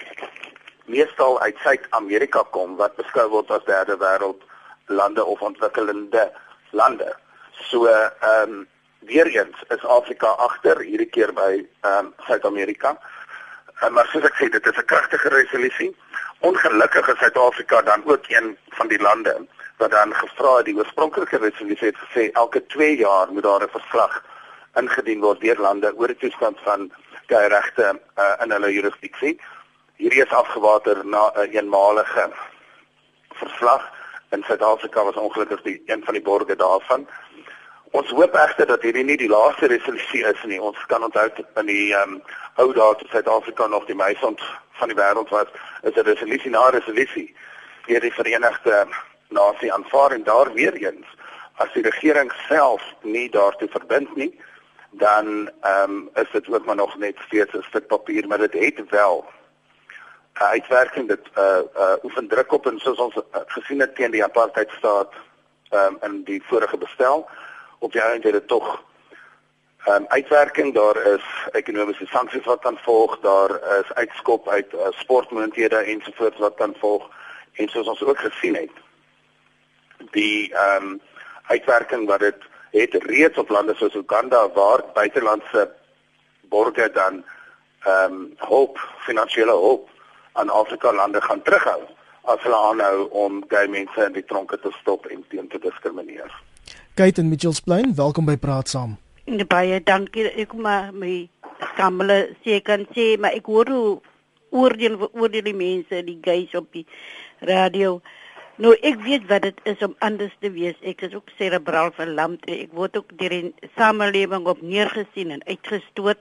[0.86, 4.42] meestal uit Suid-Amerika kom wat beskou word as derde wêreld
[4.92, 6.32] lande of ontwikkelende
[6.72, 7.16] lande.
[7.52, 8.68] So ehm um,
[9.00, 12.98] weer eens is Afrika agter hierdie keer by ehm um, Suid-Amerika.
[13.84, 15.96] Um, maar soos ek sê, dit is 'n kragtige resolusie.
[16.40, 21.38] Ongelukkig is Suid-Afrika dan ook een van die lande wat dan gevra het die oorspronklike
[21.38, 24.24] resolusie het gesê elke 2 jaar moet daar 'n verslag
[24.76, 26.92] ingedien word deur lande oor die toestand van
[27.28, 29.40] gay regte uh, in hulle jurisdiksie.
[29.96, 32.32] Hierdie is afgewater na 'n een eenmalige
[33.42, 33.84] verslag
[34.32, 37.08] in Suid-Afrika was ongelukkig die een van die borgers daarvan.
[37.92, 40.62] Ons hoop egter dat hierdie nie die laaste resolusie is nie.
[40.62, 41.28] Ons kan onthou
[41.60, 42.22] in die ehm um,
[42.56, 44.42] ou dae toe Suid-Afrika nog die meisond
[44.80, 45.50] van die wêreld was,
[45.82, 47.36] is 'n resolusie na resolusie
[47.88, 48.88] deur die Verenigde
[49.28, 51.08] Nasie aanvaar en daar weer eens
[51.56, 54.32] as die regering self nie daartoe verbind nie,
[54.92, 58.54] dan ehm um, is dit ook maar nog net steeds 'n stuk papier, maar dit
[58.54, 59.26] het wel
[60.34, 64.24] uitwerking dit uh uh oefen druk op en soos ons uh, gesien het teen die
[64.24, 65.14] apartheidstaat
[65.72, 67.30] um, in die vorige bestel
[67.80, 68.84] op die einde het dit tog
[69.88, 70.74] um, uitwerking.
[70.74, 76.58] Daar is ekonomiese sanksies wat dan volg daar is uitskop uit uh, sportmoonthede ensovoorts wat
[76.58, 77.10] dan volg.
[77.54, 78.90] En soos ons ook gesien het
[80.12, 81.02] die ehm um,
[81.48, 82.36] uitwerking wat dit
[82.72, 85.72] het reeds op lande soos Uganda waar buitelandse
[86.42, 87.26] borgers dan
[87.84, 89.90] ehm um, hulp finansiële hulp
[90.34, 91.82] aan Afrika lande gaan terughou
[92.30, 96.32] as hulle aanhou om gay mense in die tronke te stop en teen te diskrimineer.
[96.94, 98.98] Kate en Mitchells Plain, welkom by Praat Saam.
[99.26, 100.28] Nee, baie dankie.
[100.42, 101.30] Ek maar my
[101.72, 104.00] skamle sê kan sê, maar ek hoor hoe
[104.52, 106.86] oordeel oordeel die mense, die gays op die
[107.48, 108.00] radio.
[108.62, 110.78] Nou ek weet wat dit is om anders te wees.
[110.86, 112.44] Ek is ook cerebraal verlamd.
[112.52, 116.20] Ek word ook deur die samelewing op neergesien en uitgestoot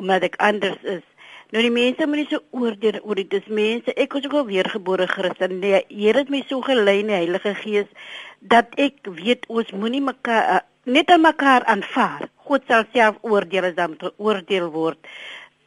[0.00, 1.04] omdat ek anders is.
[1.52, 3.28] Nou die mense moet nie so oordeel oor dit.
[3.34, 3.92] Dis mense.
[4.00, 5.58] Ek is ook al weergebore Christen.
[5.60, 7.90] Nee, Here het my so gelei in die Heilige Gees
[8.40, 12.24] dat ek weet ons moenie mekaar uh, net aan mekaar aanvaar.
[12.48, 15.12] God sal self oordeel as dan oordeel word.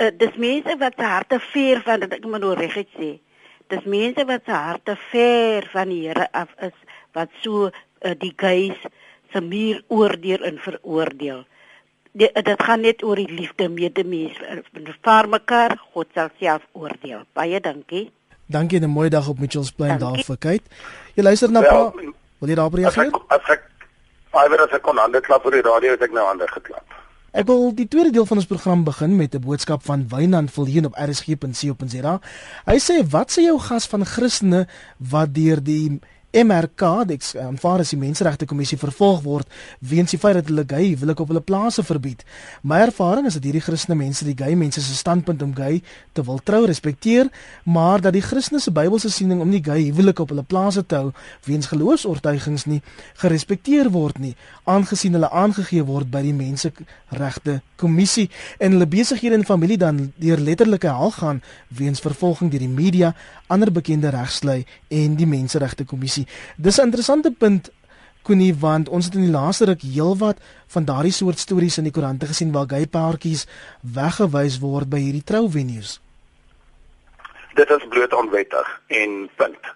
[0.02, 3.14] Uh, dis mense wat se harte veer van dat ek moet nou regtig sê.
[3.70, 6.76] Dis mense wat se harte ver van die Here af is
[7.14, 8.90] wat so uh, die gees
[9.30, 11.46] se muur oordeel en veroordeel
[12.16, 16.64] die, dit gaan net oor die liefde met die mens vir mekaar God sal self
[16.74, 17.26] oordeel.
[17.34, 18.10] Baie dankie.
[18.48, 20.64] Dankie en 'n mooi dag op Mitchells Plain daar vir kyk
[21.16, 23.72] jy luister na well, pra wil jy daarop reageer as ek
[24.36, 26.84] Iwer as ek kon hande klap oor die radio het ek nou hande geklap.
[27.36, 30.86] Ek wil die tweede deel van ons program begin met 'n boodskap van Wynand Viljoen
[30.86, 32.20] op rsg.co.za.
[32.66, 36.00] Hy sê: "Wat sê jou gas van Christene wat deur die
[36.36, 40.90] MRK, die aanvaar as die Menseregte Kommissie vervolg word weens die feit dat hulle gay
[40.90, 42.26] huwelik op hulle plase verbied.
[42.60, 45.80] My ervaring is dat hierdie Christelike mense die gay mense se standpunt om gay
[46.12, 47.30] te wil trou respekteer,
[47.64, 51.14] maar dat die Christelike Bybelse siening om nie gay huwelik op hulle plase te hou
[51.48, 52.82] weens geloofs-oortuigings nie
[53.24, 54.34] gerespekteer word nie,
[54.68, 58.28] aangesien hulle aangegee word by die Menseregte Kommissie
[58.60, 63.16] en hulle besighede en familie dan deur letterlike hel gaan weens vervolging deur die media,
[63.48, 66.25] ander bekende regslui en die Menseregte Kommissie
[66.58, 67.72] Dis 'n interessante punt
[68.26, 70.40] Koenie want ons het in die laaste ruk heelwat
[70.74, 73.46] van daardie soort stories in die koerante gesien waar gay paartjies
[73.98, 76.00] weggewys word by hierdie trouvenues.
[77.54, 79.70] Dit is bloot onwettig en punt.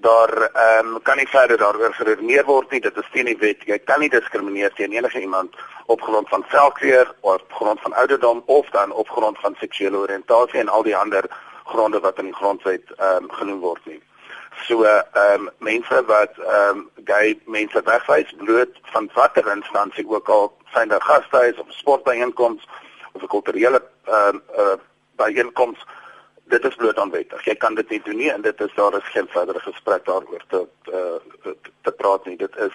[0.00, 2.80] Daar ehm um, kan nie verder daaroor geredeneer word nie.
[2.80, 3.68] Dit is teen die wet.
[3.68, 7.92] Jy kan nie diskrimineer teen enige iemand op grond van velkleur of op grond van
[7.92, 11.28] ouderdom of dan op grond van seksuele oriëntasie en al die ander
[11.64, 14.00] gronde wat in die grondwet ehm um, genoem word nie.
[14.66, 20.28] So ehm um, mense wat ehm um, gay mense wegwys bloot van watter instansie ook
[20.28, 22.68] al sien daar gastehuis of sportbyeenkomste
[23.12, 24.78] of 'n kulturele ehm uh, uh,
[25.16, 25.78] byeenkoms
[26.50, 27.44] dit is bloot onwettig.
[27.44, 30.44] Jy kan dit nie doen nie en dit is daar is geen verdere gesprek daaroor
[30.48, 32.36] te uh, te praat nie.
[32.36, 32.74] Dit is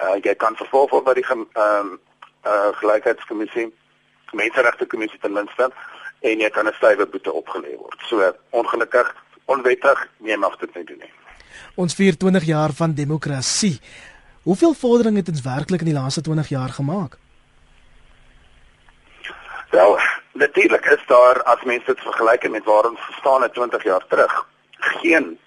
[0.00, 2.00] uh, jy kan vervolg word by die ehm um,
[2.46, 3.74] uh, gelykheidskommissie,
[4.32, 5.70] menseregte kommissie ten minste
[6.20, 8.00] en jy kan 'n stywe boete opgelê word.
[8.08, 9.14] So ongelukkig
[9.46, 11.12] onwettig, nie mag dit nie doen nie.
[11.76, 13.78] Ons vier 20 jaar van demokrasie.
[14.46, 17.16] Hoeveel vordering het ons werklik in die laaste 20 jaar gemaak?
[19.70, 19.98] Wel,
[20.32, 24.34] natuurlik is daar as mense dit vergelyk met waar ons gestaan het 20 jaar terug,
[25.02, 25.38] geen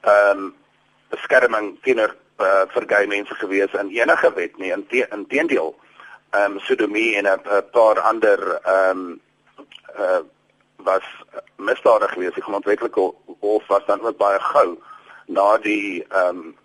[0.00, 0.54] ehm um,
[1.12, 4.72] beskerming teenoor uh, vir gay mense gewees in enige wet nie.
[5.10, 5.74] Inteendeel,
[6.30, 9.20] ehm um, sodomie en 'n paar ander ehm um,
[9.98, 10.22] uh
[10.84, 11.06] was
[11.56, 12.34] misdade gewees.
[12.34, 14.78] Die grondwetlike hof was dan ook baie gou
[15.26, 16.56] na die ehm um,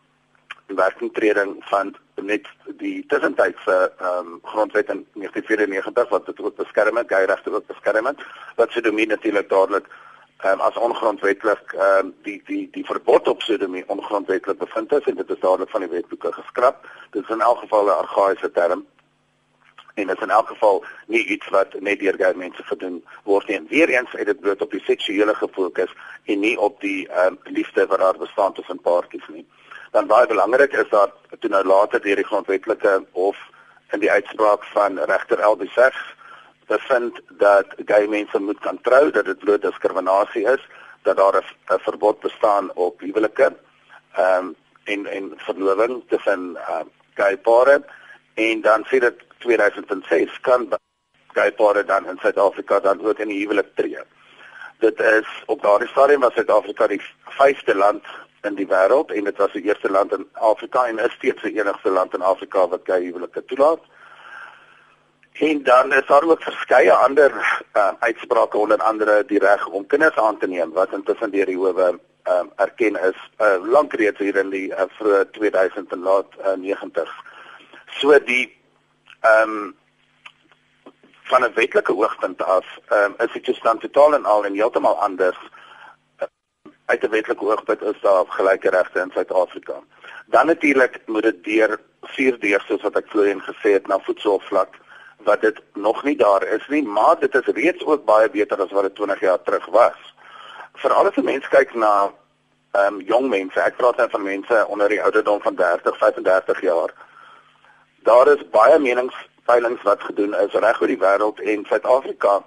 [0.67, 7.08] werkingtreding van net die tussentydse ehm um, grondwet in 1994 wat dit ook beskerm het,
[7.08, 8.19] geyregte ook beskerm het,
[8.56, 9.88] wat sodomie natuurlik dadelik
[10.38, 15.06] ehm um, as ongrondwetlik ehm um, die die die verbod op sodomie ongrondwetlik bevind is
[15.06, 16.86] en dit is dadelik van die wetboeke geskraap.
[17.12, 18.86] Dit is in elk geval 'n argaïese term
[19.97, 23.47] en dit is in elk geval nie iets wat net deur gay mense gedoen word
[23.47, 23.57] nie.
[23.57, 25.93] En weer eens het dit bloot op die seksuele gefokus
[26.25, 29.45] en nie op die ehm um, liefde wat daar bestaan tussen paartjies nie.
[29.91, 33.38] Dan baie belangrik is dat toe nou later deur die grondwetlike hof
[33.91, 35.97] in die uitspraak van regter Elbiseg
[36.67, 40.67] bevind dat gay mense moet kan trou, dat dit bloot diskriminasie is,
[41.03, 43.55] dat daar 'n verbod bestaan op huwelike
[44.13, 47.83] ehm um, en en verloving tussen um, gay pare
[48.33, 50.67] en dan sê dit 2006 kan
[51.34, 54.00] gay pare dan in Suid-Afrika dan ook in die huwelik tree.
[54.80, 57.02] Dit is op daardie stadium was Suid-Afrika die
[57.38, 58.04] vyfde land
[58.47, 61.60] in die wêreld en dit was die eerste land in Afrika en is steeds die
[61.60, 63.82] enigste land in Afrika wat gay huwelike toelaat.
[65.34, 67.32] En dan is daar ook verskeie ander
[67.78, 71.58] uh, uitsprake onder andere die reg om kinders aan te neem wat intussen deur die
[71.58, 76.39] howe um, erken is uh, lank reeds hier in die uh, vroeë 2000 en laat
[76.41, 77.13] uh, 90s.
[78.00, 78.57] So die
[79.19, 79.75] ehm um,
[81.27, 85.38] van 'n wetlike oogpunt af um, is dit toestand totaal en al en heeltemal anders.
[86.19, 86.27] Uh,
[86.86, 89.73] uit 'n wetlike oogpunt is daar gelyke regte in Suid-Afrika.
[90.25, 94.75] Dan natuurlik moet dit deur vier deur soos wat ek voorheen gesê het na voedselvlak
[95.17, 98.71] wat dit nog nie daar is nie, maar dit is reeds ook baie beter as
[98.71, 100.13] wat dit 20 jaar terug was.
[100.73, 102.12] Veral as 'n mens kyk na
[102.71, 106.62] ehm um, jong mense, ek praat nou van mense onder die ouderdom van 30, 35
[106.62, 106.93] jaar.
[108.08, 112.38] Daar is baie meningspeilings wat gedoen is reg oor die wêreld en Suid-Afrika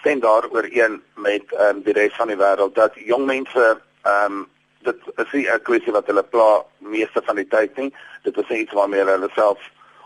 [0.00, 3.64] stem daarooreen met ehm um, die res van die wêreld dat jong mense
[4.02, 4.42] ehm um,
[4.84, 7.94] dit is 'n kwessie wat hulle pla meeste van die tyd nie.
[8.22, 9.58] Dit is iets waarmee hulle self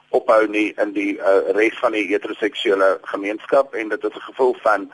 [0.09, 4.57] ophou nie in die uh, res van die heteroseksuele gemeenskap en dit is 'n gevoel
[4.62, 4.91] van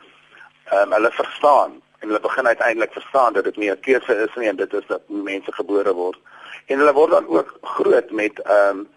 [0.65, 4.35] ehm um, hulle verstaan en hulle begin uiteindelik verstaan dat dit nie 'n keuse is
[4.35, 6.17] nie en dit is dat mense gebore word.
[6.65, 8.87] En hulle word dan ook groot met ehm um,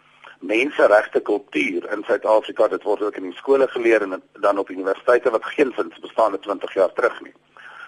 [0.42, 2.68] menseregte kultuur in Suid-Afrika.
[2.68, 6.42] Dit word ook in die skole geleer en dan op universiteite wat geensins bestaan het
[6.42, 7.34] 20 jaar terug nie.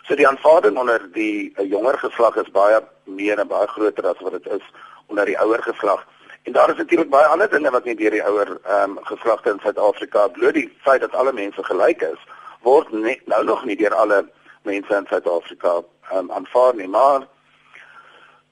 [0.07, 4.21] So die aanvaarding onder die uh, jonger geslag is baie meer en baie groter as
[4.21, 4.67] wat dit is
[5.07, 6.07] onder die ouer geslag.
[6.45, 9.51] En daar is natuurlik baie ander dinge wat nie deur die ouer ehm um, geslagte
[9.51, 12.21] in Suid-Afrika bloot die feit dat alle mense gelyk is
[12.64, 14.25] word net nou nog nie deur alle
[14.62, 17.27] mense in Suid-Afrika ehm um, aanvaar nie maar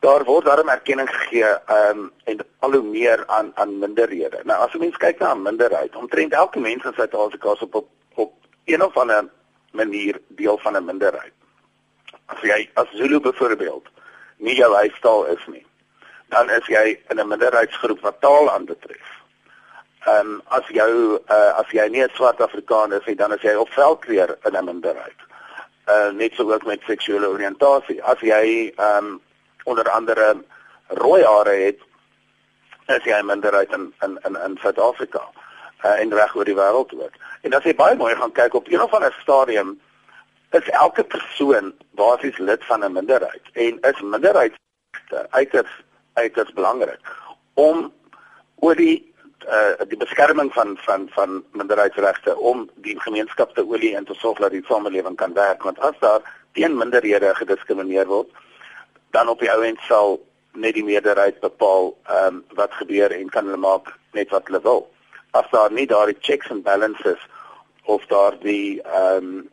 [0.02, 4.40] daar word daarom erkenning gegee ehm um, en al hoe meer aan aan minderhede.
[4.44, 7.74] Nou as 'n mens kyk na 'n minderheid, omtrent elke mens in Suid-Afrika is op,
[7.74, 8.32] op op
[8.64, 9.28] een of ander
[9.70, 11.32] manier deel van 'n minderheid.
[12.26, 13.86] As jy as Zulu byvoorbeeld
[14.36, 15.66] nie jou huistaal is nie
[16.32, 19.08] dan is jy in 'n minderheidsgroep wat taal aanbetref.
[20.04, 23.42] Ehm um, as jou uh, as jy nie 'n swart Afrikaner is nie, dan is
[23.42, 25.20] jy op velkleur in 'n minderheid.
[25.88, 28.02] Uh net so ook met seksuele oriëntasie.
[28.02, 29.20] As jy ehm um,
[29.64, 30.36] onder andere
[30.88, 31.78] rooi hare het,
[32.86, 35.22] is jy 'n minderheid in in in in Suid-Afrika
[35.84, 37.14] uh, en reg oor die wêreld ook.
[37.40, 39.80] En as jy baie mooi gaan kyk op een of ander stadium
[40.50, 44.56] is elke persoon basies lid van 'n minderheid en is minderheids
[45.30, 45.72] uiters
[46.12, 47.00] uiters belangrik
[47.54, 47.92] om
[48.54, 49.12] oor die
[49.48, 54.38] uh die beskerming van van van minderheidsregte om die gemeenskap te olie en te sorg
[54.38, 56.20] dat die samelewing kan werk want as daar
[56.52, 58.30] teen minderhede gediskrimineer word
[59.12, 60.18] dan op die ou end sal
[60.52, 64.62] net die meerderheid bepaal ehm um, wat gebeur en kan hulle maak net wat hulle
[64.64, 64.82] wil
[65.32, 67.20] as daar nie daardie checks and balances
[67.84, 69.50] of daar die ehm um,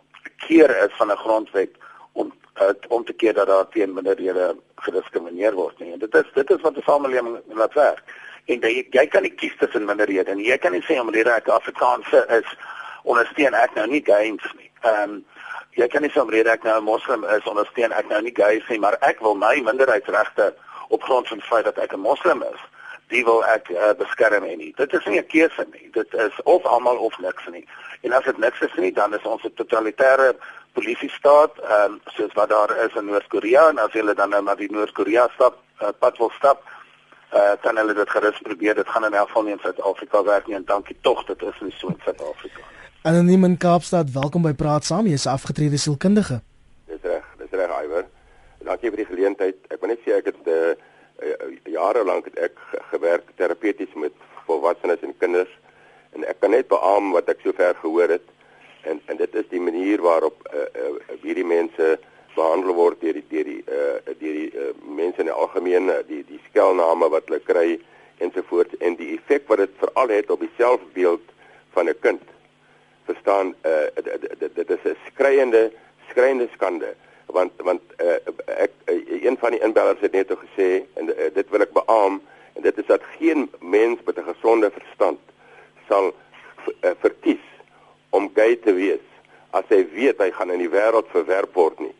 [0.48, 1.70] keer is van 'n grondwet
[2.12, 5.92] om uh, om te keer dat daar teen minderhede gediskrimineer word nie.
[5.94, 8.04] En dit is dit is wat die samelewing laat werk.
[8.46, 10.48] En jy jy kan nie kies tussen minderhede nie.
[10.48, 12.56] Jy kan nie sê omdat ek Afrikaanse is
[13.04, 14.72] ondersteun ek nou nie games nie.
[14.82, 15.26] Ehm um,
[15.72, 18.80] jy kan nie omdat ek nou 'n moslim is ondersteun ek nou nie gays nie,
[18.80, 20.54] maar ek wil my minderheidsregte
[20.90, 22.62] op grond van feit dat ek 'n moslim is
[23.10, 24.72] die wil ek uh, beskerm en nie.
[24.78, 25.90] Dit is nie 'n keuse nie.
[25.92, 27.66] Dit is of almal of niks nie.
[28.02, 30.36] En as dit niks is nie, dan is ons 'n totalitêre
[30.74, 34.42] polisie staat, ehm um, soos wat daar is in Noord-Korea en as hulle dan nou
[34.42, 36.64] maar die Noord-Korea stap, uh, pad wil stap,
[37.34, 38.76] uh, dan hulle dit gerus probeer.
[38.76, 41.60] Dit gaan in elk geval nie in Suid-Afrika werk nie en dankie tog dit is
[41.60, 42.79] nie so in Suid-Afrika.
[43.02, 45.06] Anoniem in Kaapstad, welkom by Praat Saam.
[45.08, 46.42] Jy is afgetrede sielkundige.
[46.92, 48.08] Dis reg, dis reg, Iwer.
[48.68, 49.60] Dankie vir die geleentheid.
[49.72, 50.74] Ek wil net sê ek het uh,
[51.72, 52.58] jare lank het ek
[52.90, 54.12] gewerk terapeuties met
[54.50, 55.54] volwassenes en kinders
[56.12, 58.26] en ek kan net beamoen wat ek sover gehoor het
[58.84, 61.88] en en dit is die manier waarop uh, uh, hierdie mense
[62.36, 66.20] behandel word deur die deur die uh, deur die uh, mense in die algemeen die
[66.28, 67.80] die skelname wat hulle kry
[68.28, 71.32] ensovoorts en die effek wat dit veral het op die selfbeeld
[71.78, 72.36] van 'n kind
[73.10, 73.88] verstaan uh,
[74.60, 75.64] dit is 'n skreiende
[76.10, 76.96] skreiende skande
[77.26, 78.18] want want uh,
[78.66, 80.70] ek uh, een van die inbellers het net gesê
[81.00, 82.22] en uh, dit wil ek beamoen
[82.56, 85.20] en dit is dat geen mens met 'n gesonde verstand
[85.88, 87.46] sal uh, verkies
[88.10, 89.06] om gay te wees
[89.52, 91.96] as hy weet hy gaan in die wêreld verwerp word nie.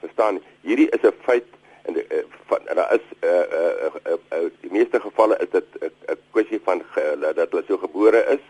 [0.00, 0.40] Verstaan?
[0.62, 1.48] Hierdie is 'n feit
[1.82, 6.16] en uh, daar is uh, uh, uh, uh, die meeste gevalle is dit 'n uh,
[6.30, 8.44] kwessie van uh, dat hulle so gebore is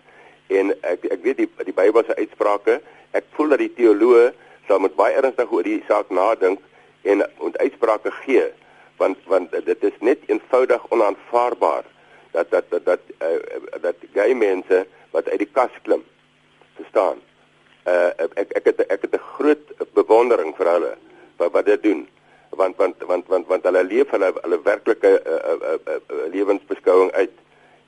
[0.60, 2.80] en ek ek weet die die Bybelse uitsprake,
[3.12, 4.32] ek voel dat die teoloë
[4.68, 6.60] sal met baie ernstig oor die saak nadink
[7.02, 8.46] en moet uitsprake gee
[9.02, 11.84] want want dit is net eenvoudig onaanvaarbaar
[12.32, 13.38] dat dat dat dat, uh,
[13.80, 16.04] dat gay mense wat uit die kas klim
[16.78, 17.20] verstaan.
[17.86, 18.10] Uh
[18.42, 20.92] ek ek het ek het 'n groot bewondering vir hulle
[21.36, 22.08] wat wat dit doen.
[22.50, 27.10] Want want want want want hulle leef hulle hulle werklike uh, uh, uh, uh, lewensbeskouing
[27.12, 27.36] uit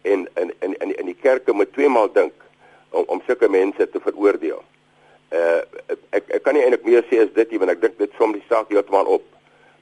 [0.03, 2.33] en in in in die kerke moet twee maal dink
[2.95, 4.63] om om sulke mense te veroordeel.
[5.35, 5.61] Uh
[6.17, 8.35] ek ek kan nie eintlik meer sê as dit nie want ek dink dit som
[8.35, 9.25] die saak heeltemal op.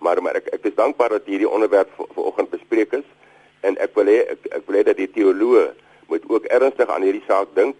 [0.05, 3.09] Maar maar ek ek is dankbaar dat hierdie onderwerp vanoggend bespreek is
[3.63, 5.67] en ek wil hê ek, ek wil hê dat die teoloë
[6.11, 7.77] moet ook ernstig aan hierdie saak dink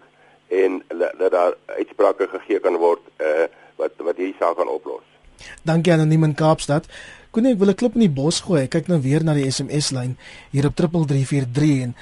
[0.53, 3.49] en dat daar uitsprake gegee kan word uh
[3.81, 5.03] wat wat hierdie saak kan oplos.
[5.65, 6.87] Dankie anoniem in Kaapstad.
[7.33, 8.63] Kon ek wil 'n klip in die bos gooi.
[8.63, 10.17] Ek kyk nou weer na die SMS lyn
[10.51, 11.95] hier op 3343 en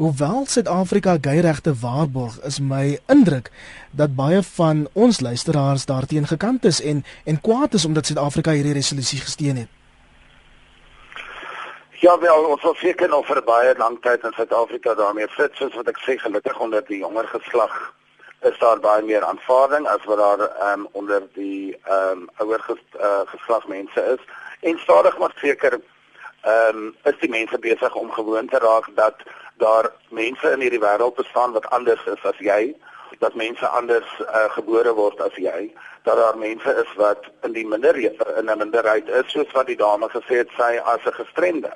[0.00, 3.50] hoewel Suid-Afrika geyregte waarborg, is my indruk
[3.92, 8.72] dat baie van ons luisteraars daarteen gekant is en en kwaad is omdat Suid-Afrika hierdie
[8.72, 9.68] resolusie gesteun het.
[12.00, 15.76] Ja wel, ons was seker nog vir baie lank tyd in Suid-Afrika daarmee fit, soos
[15.76, 17.76] wat ek sê, gelukkig onder die jonger geslag
[18.48, 22.80] is daar baie meer aanvaarding as wat daar um, onder die ehm um, ouer ges,
[22.96, 24.24] uh, geslag mense is.
[24.60, 29.28] En stadig maar seker ehm um, is die mense besig om gewoon te raak dat
[29.60, 32.74] daar mense in hierdie wêreld bestaan wat anders is as jy,
[33.20, 35.68] dat mense anders uh, gebore word as jy,
[36.08, 39.76] dat daar mense is wat in die minderheid in 'n minderheid is soos wat die
[39.76, 41.72] dame gesê het sy as 'n gestremde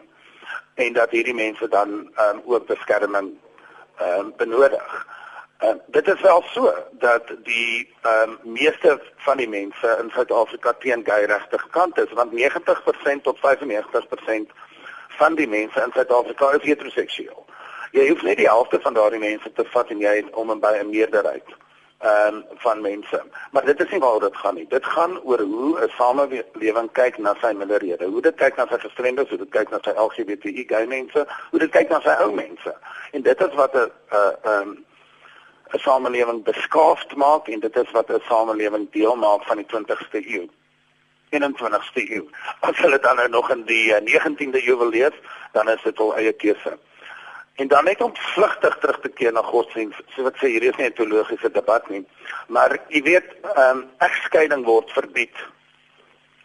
[0.75, 3.39] en dat hierdie mense dan um, ook beskerming
[4.01, 5.07] um, benodig.
[5.63, 11.05] Uh, dit is wel so dat die um, meeste van die mense in Suid-Afrika teen
[11.05, 14.51] geyregte gekant is want 90% tot 95%
[15.09, 17.44] van die mense in Suid-Afrika is heteroseksueel.
[17.95, 20.73] Jy hoef net die helfte van daardie mense te vat en jy om en by
[20.81, 21.51] 'n meerderheid
[22.05, 23.23] ehm um, van mense.
[23.53, 24.67] Maar dit is nie waaroor dit gaan nie.
[24.69, 28.05] Dit gaan oor hoe 'n samelewing kyk na sy minderhede.
[28.05, 31.61] Hoe dit kyk na sy gestremdes, hoe dit kyk na sy LGBTQ gay mense, hoe
[31.61, 32.75] dit kyk na sy ou mense.
[33.13, 34.71] En dit is wat 'n 'n ehm
[35.75, 40.21] 'n samelewing beskaafd maak en dit is wat 'n samelewing deel maak van die 20ste
[40.35, 40.49] eeu.
[41.31, 42.29] 21ste eeu.
[42.61, 45.15] As hulle dan nou nog in die 19de eh, eeu wil leef,
[45.53, 46.79] dan is dit al eie keuse.
[47.55, 50.77] En dan net om vlugtig terug te keer na godsdienst, so wat sê hier is
[50.77, 52.05] nie 'n teologiese debat nie,
[52.49, 55.37] maar jy weet, ehm um, egskeiding word verbied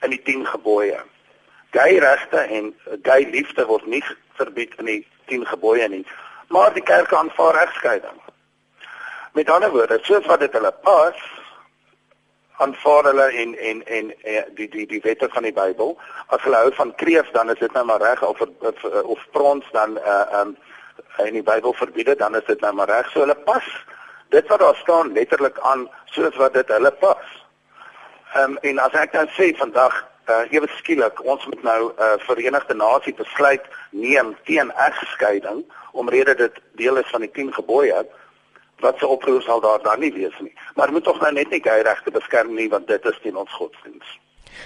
[0.01, 1.01] in die 10 gebooie.
[1.71, 4.03] Gay regte en gay liefde word nie
[4.33, 6.05] verbied in die 10 gebooie nie,
[6.47, 8.21] maar die kerk aanvaar egskeiding.
[9.33, 11.17] Met ander woorde, soos wat dit hulle pas,
[12.57, 15.97] aanvaar hulle en en en eh, die die die wette van die Bybel.
[16.27, 19.65] As hulle hou van kreef, dan is dit nou maar reg of of, of prons
[19.71, 20.57] dan uh um
[21.25, 23.09] in die Bybel verbied dit, dan is dit nou maar reg.
[23.11, 23.65] So hulle pas
[24.29, 27.25] dit wat daar staan letterlik aan soos wat dit hulle pas.
[28.33, 31.93] Ehm um, en as ek nou sê vandag uh ewe skielik ons moet nou 'n
[31.97, 38.05] uh, Verenigde Nasie besluit neem teen egskeiding omrede dit deel is van die 10 gebooie
[38.79, 40.53] wat se oproep sal daar dan nie wees nie.
[40.75, 43.53] Maar moet tog nou net nie gey regte beskerm nie want dit is teen ons
[43.53, 44.19] godsdiens.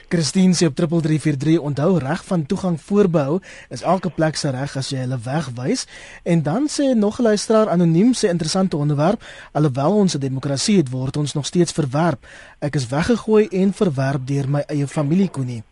[0.09, 3.39] Christine sê op 3343 onthou reg van toegang voorbehou
[3.69, 5.85] is elke plek se reg as jy hulle wegwys.
[6.23, 10.89] En dan sê nog 'n luisteraar anoniem sê interessante onderwerp alhoewel ons 'n demokrasie het
[10.89, 12.25] word ons nog steeds verwerp.
[12.59, 15.63] Ek is weggegooi en verwerp deur my eie familie koenie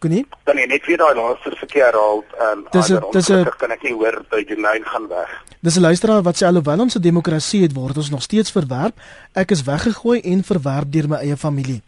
[0.00, 0.26] Koenie?
[0.44, 2.66] Dan nee, net weer daai laaste verkeer al ehm um,
[3.12, 5.30] dis 'n kan ek nie hoor by die lyn gaan weg.
[5.60, 8.96] Dis 'n luisteraar wat sê alhoewel ons 'n demokrasie het, word ons nog steeds verwerp.
[9.34, 11.82] Ek is weggegooi en verwerp deur my eie familie.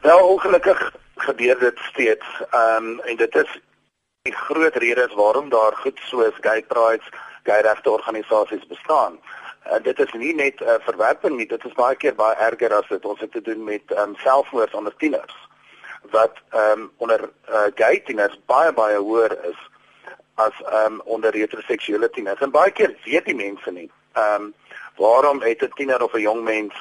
[0.00, 2.26] Wel ongelukkig gebeur dit steeds.
[2.50, 3.50] Ehm um, en dit is
[4.22, 7.06] die groot rede is waarom daar goed soos gay prides,
[7.42, 9.18] gay regte organisasies bestaan.
[9.66, 12.72] Uh, dit is nie net 'n uh, verwerping nie, dit is baie keer baie erger
[12.74, 15.36] as dit ons het te doen met ehm um, selfmoord onder tieners
[16.10, 19.60] wat ehm um, onder uh, gay tieners baie baie hoër is
[20.34, 22.40] as ehm um, onder heteroseksuele tieners.
[22.40, 24.54] En baie keer weet die mense nie ehm um,
[24.96, 26.74] waarom het 'n tiener of 'n jong mens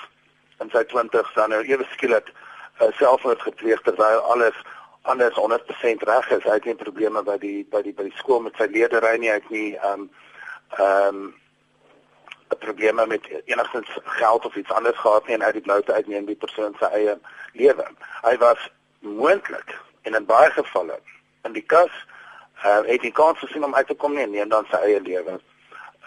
[0.60, 2.32] in sy 20's dan nou ewe skielik
[2.78, 4.56] selfmoord gepleeg terwyl alles
[5.02, 6.44] anders 100% reg is.
[6.44, 9.30] Hy het nie probleme by die by die by die skool met sy leerdery nie.
[9.30, 10.10] Hy het nie ehm um,
[10.78, 11.40] ehm um,
[12.60, 16.36] probleme met enigstens geld of iets anders gehad nie en uit die bloute uitneem die
[16.36, 17.18] persoon se eie
[17.54, 17.88] lewe.
[18.22, 21.00] Hy was moontlik en in baie gevalle
[21.44, 21.92] in die kas
[22.66, 25.02] uh, het hy kans gesien om uit te kom nie en neem dan sy eie
[25.02, 25.40] lewe.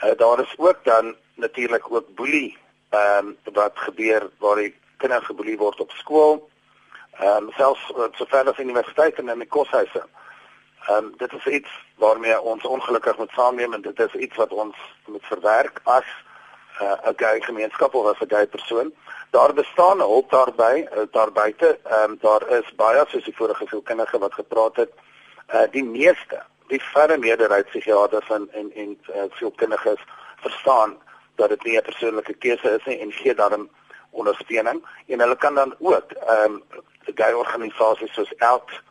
[0.03, 2.59] Uh, daar is ook dan natuurlik ook boelie
[2.91, 6.51] ehm um, wat gebeur waar die kinders geboelie word op skool.
[7.19, 10.05] Ehm um, selfs uh, sover as universiteit en in die koshuise.
[10.87, 14.53] Ehm um, dit is iets waarmee ons ongelukkig moet saamneem en dit is iets wat
[14.53, 14.77] ons
[15.07, 16.07] moet verwerk as
[16.81, 18.95] uh, 'n gay gemeenskap of 'n gay persoon.
[19.31, 21.79] Daar bestaan hulp daarby, uh, daar buite.
[21.85, 24.91] Ehm um, daar is baie soos die vorige sielkundige wat gepraat het.
[25.55, 30.01] Uh die meeste, die verre meerderheid psigiaters en en en uh, sielkundiges
[30.37, 30.99] verstaan
[31.35, 33.71] dat dit nie 'n persoonlike keuse is nie en gee daarom
[34.11, 36.63] ondersteuning en hulle kan dan ook ehm um,
[37.15, 38.83] gay organisasies soos ELK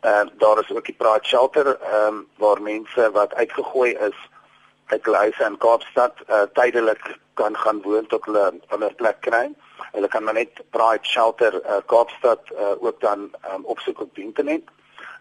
[0.00, 4.28] Ehm uh, daar is ook die Pride Shelter ehm um, waar mense wat uitgegooi is
[4.86, 9.20] uit hulle huise in Kaapstad uh, tydelik kan gaan woon tot hulle 'n ander plek
[9.20, 9.52] kry.
[9.92, 14.24] Hulle kan maar net Pride Shelter uh, Kaapstad uh, ook dan um, opsoek op die
[14.24, 14.62] internet.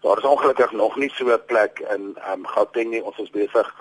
[0.00, 3.04] Daar is ongelukkig nog nie so 'n plek in um, Gauteng nie.
[3.04, 3.74] Ons is besig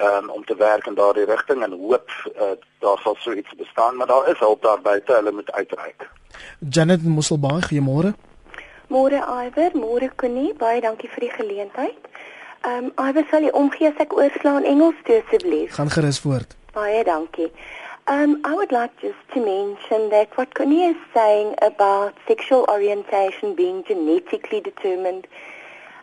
[0.00, 2.42] um, om te werk in daardie rigting en hoop uh,
[2.78, 5.12] daar sal so iets bestaan, maar daar is hulp daar buite.
[5.12, 6.10] Hulle moet uitreik.
[6.58, 8.14] Janet Musselbaai, goeiemôre.
[8.88, 12.08] Môre Iwer, môre Connie, baie dankie vir die geleentheid.
[12.64, 15.74] Ehm um, Iwer sal jy omgee as ek oorslaan Engels toe asseblief.
[15.74, 16.56] Gaan gerus voort.
[16.72, 17.52] Baie dankie.
[18.08, 23.54] Um, I would like just to mention that what Connie is saying about sexual orientation
[23.54, 25.26] being genetically determined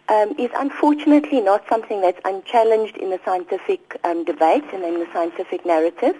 [0.09, 5.07] um, is unfortunately not something that's unchallenged in the scientific um, debate and in the
[5.13, 6.15] scientific narrative.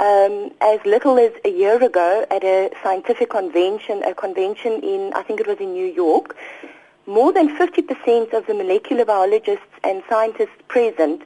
[0.00, 5.22] Um, as little as a year ago at a scientific convention, a convention in, I
[5.22, 6.36] think it was in New York,
[7.06, 11.22] more than 50% of the molecular biologists and scientists present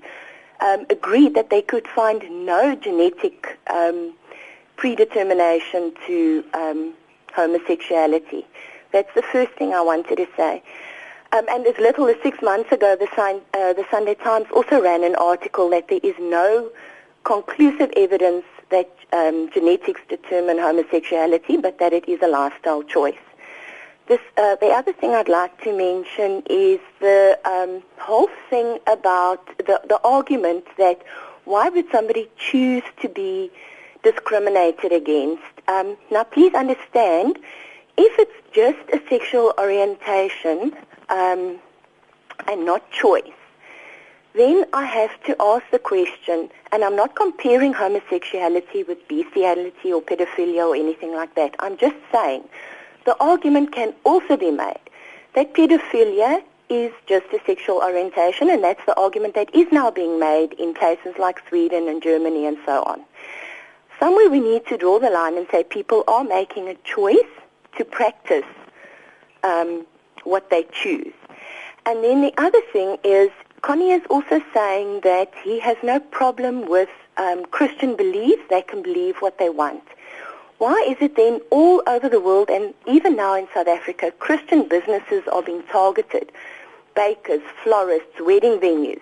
[0.61, 4.15] um, agreed that they could find no genetic um,
[4.77, 6.95] predetermination to um,
[7.35, 8.47] homosexuality.
[8.93, 10.63] That's the first thing I wanted to say.
[11.35, 15.03] Um, and as little as six months ago, the, uh, the Sunday Times also ran
[15.03, 16.71] an article that there is no
[17.25, 23.25] conclusive evidence that um, genetics determine homosexuality, but that it is a lifestyle choice.
[24.09, 29.47] This, uh, the other thing I'd like to mention is the um, whole thing about
[29.57, 31.03] the, the argument that
[31.45, 33.51] why would somebody choose to be
[34.03, 35.43] discriminated against?
[35.67, 37.39] Um, now, please understand,
[37.97, 40.77] if it's just a sexual orientation
[41.13, 41.59] um,
[42.49, 43.39] and not choice,
[44.35, 50.01] then I have to ask the question, and I'm not comparing homosexuality with bestiality or
[50.01, 51.55] pedophilia or anything like that.
[51.59, 52.43] I'm just saying
[53.05, 54.81] the argument can also be made
[55.35, 60.19] that pedophilia is just a sexual orientation, and that's the argument that is now being
[60.19, 63.03] made in places like Sweden and Germany and so on.
[63.99, 67.33] Somewhere we need to draw the line and say people are making a choice
[67.77, 68.45] to practice
[69.45, 69.87] um,
[70.25, 71.13] what they choose.
[71.87, 73.31] And then the other thing is,
[73.63, 78.43] Connie is also saying that he has no problem with um, Christian beliefs.
[78.51, 79.83] They can believe what they want.
[80.59, 84.69] Why is it then all over the world and even now in South Africa, Christian
[84.69, 86.31] businesses are being targeted?
[86.95, 89.01] Bakers, florists, wedding venues.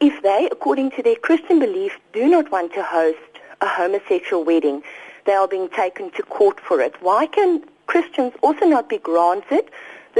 [0.00, 3.18] If they, according to their Christian belief, do not want to host
[3.60, 4.82] a homosexual wedding,
[5.24, 6.94] they are being taken to court for it.
[7.00, 9.70] Why can Christians also not be granted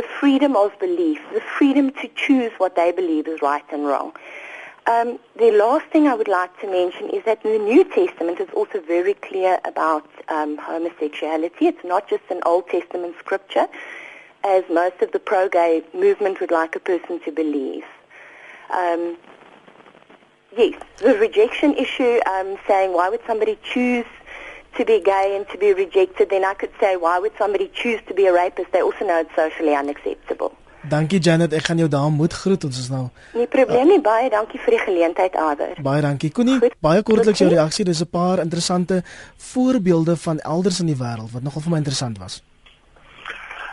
[0.01, 4.13] the freedom of belief, the freedom to choose what they believe is right and wrong?
[4.87, 8.49] Um, the last thing I would like to mention is that the New Testament is
[8.55, 11.67] also very clear about um, homosexuality.
[11.67, 13.67] It's not just an Old Testament scripture,
[14.43, 17.85] as most of the pro-gay movement would like a person to believe.
[18.71, 19.19] Um,
[20.57, 24.07] yes, the rejection issue, um, saying why would somebody choose
[24.77, 28.01] to be gay and to be rejected, then I could say why would somebody choose
[28.09, 28.73] to be a rapist?
[28.73, 30.53] They also know it's socially unacceptable.
[30.89, 33.11] Dankie Janet, ek gaan jou daar moet groet ons is nou.
[33.37, 35.75] Nie probleem nie, baie dankie vir die geleentheid Ader.
[35.85, 36.31] Baie dankie.
[36.33, 37.85] Koenie, baie kortliks jou reaksie.
[37.85, 39.03] Dis 'n paar interessante
[39.37, 42.43] voorbeelde van elders in die wêreld wat nogal vir my interessant was.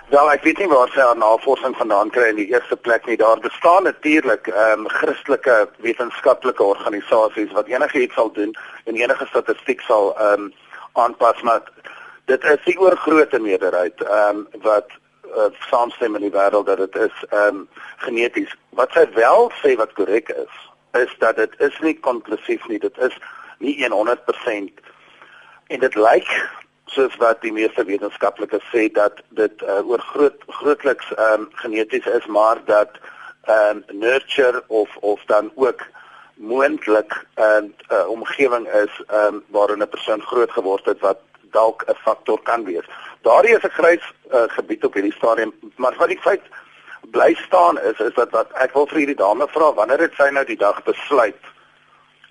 [0.10, 3.18] Wel, ek weet nie waar sy haar navorsing vandaan kry in die eerste plek nie.
[3.18, 9.82] Daar bestaan natuurlik ehm um, Christelike wetenskaplike organisasies wat enigiets sal doen en enige statistiek
[9.82, 10.54] sal ehm um,
[10.98, 11.62] aanpas, maar
[12.26, 14.92] dit is die oorgrootste meerderheid ehm um, wat
[15.36, 17.68] uh, saamstem in die wêreld dat dit is ehm um,
[18.06, 18.54] geneties.
[18.70, 20.62] Wat sy wel sê wat korrek is,
[21.02, 22.80] is dat dit is nie konklusief nie.
[22.80, 23.18] Dit is
[23.60, 24.86] nie 100%
[25.68, 26.30] en dit lyk
[26.86, 32.06] soos wat die meeste wetenskaplikes sê dat dit uh, oor groot grootliks ehm um, geneties
[32.06, 33.00] is, maar dat
[33.44, 35.84] ehm um, nurture of of dan ook
[36.38, 41.20] moontlik 'n uh, uh, omgewing is um, waarin 'n persoon groot geword het wat
[41.52, 42.86] dalk 'n faktor kan wees.
[43.22, 46.42] Daardie is 'n grys uh, gebied op hierdie stadium, maar wat die feit
[47.12, 50.30] bly staan is is dat wat ek wil vir hierdie dame vra wanneer het sy
[50.30, 51.44] nou die dag besluit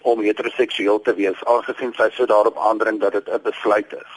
[0.01, 4.13] om heteroseksueel te wees aangesien sy so daarop aandring dat dit 'n besluit is.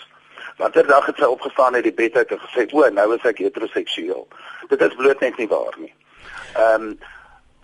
[0.57, 3.37] Watter dag het sy opgestaan uit die bed uit en gesê o, nou is ek
[3.37, 4.27] heteroseksueel.
[4.67, 5.93] Dit is bloot net nie waar nie.
[6.55, 6.99] Ehm um,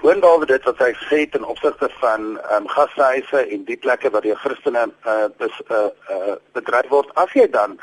[0.05, 4.21] Boonbehalwe dit wat hy sê ten opsigte van ehm um, gashuise en die plekke waar
[4.21, 7.73] die Christene uh, bes, uh, uh, bedryf word, as jy dan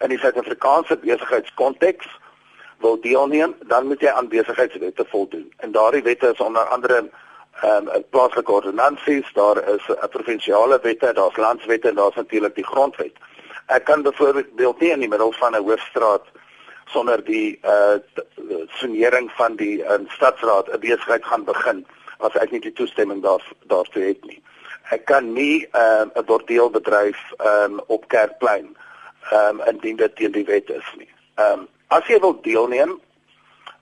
[0.00, 2.08] in die Suid-Afrikaanse besigheidskonteks
[2.86, 5.44] wil deelneem, dan moet jy aan besigheidswette voldoen.
[5.60, 11.12] En daardie wette is onder andere ehm um, plaaslike ordonnansies, daar is 'n provinsiale wette,
[11.12, 13.20] daar's landswette en daar's natuurlik die grondwet.
[13.66, 16.24] Ek kan byvoorbeeld nie in die middel van 'n hoofstraat
[16.86, 17.98] sonder die uh
[18.78, 21.86] sonering van die uh, stadsraad 'n besigheid gaan begin
[22.18, 24.42] as ek nie die toestemming daar daartoe het nie.
[24.90, 28.76] Ek kan nie ehm, 'n uh, bordeel bedryf um, op Kerkplein
[29.30, 31.10] ehm um, indien dit teen die wet is nie.
[31.34, 33.00] Ehm um, as jy wil deelneem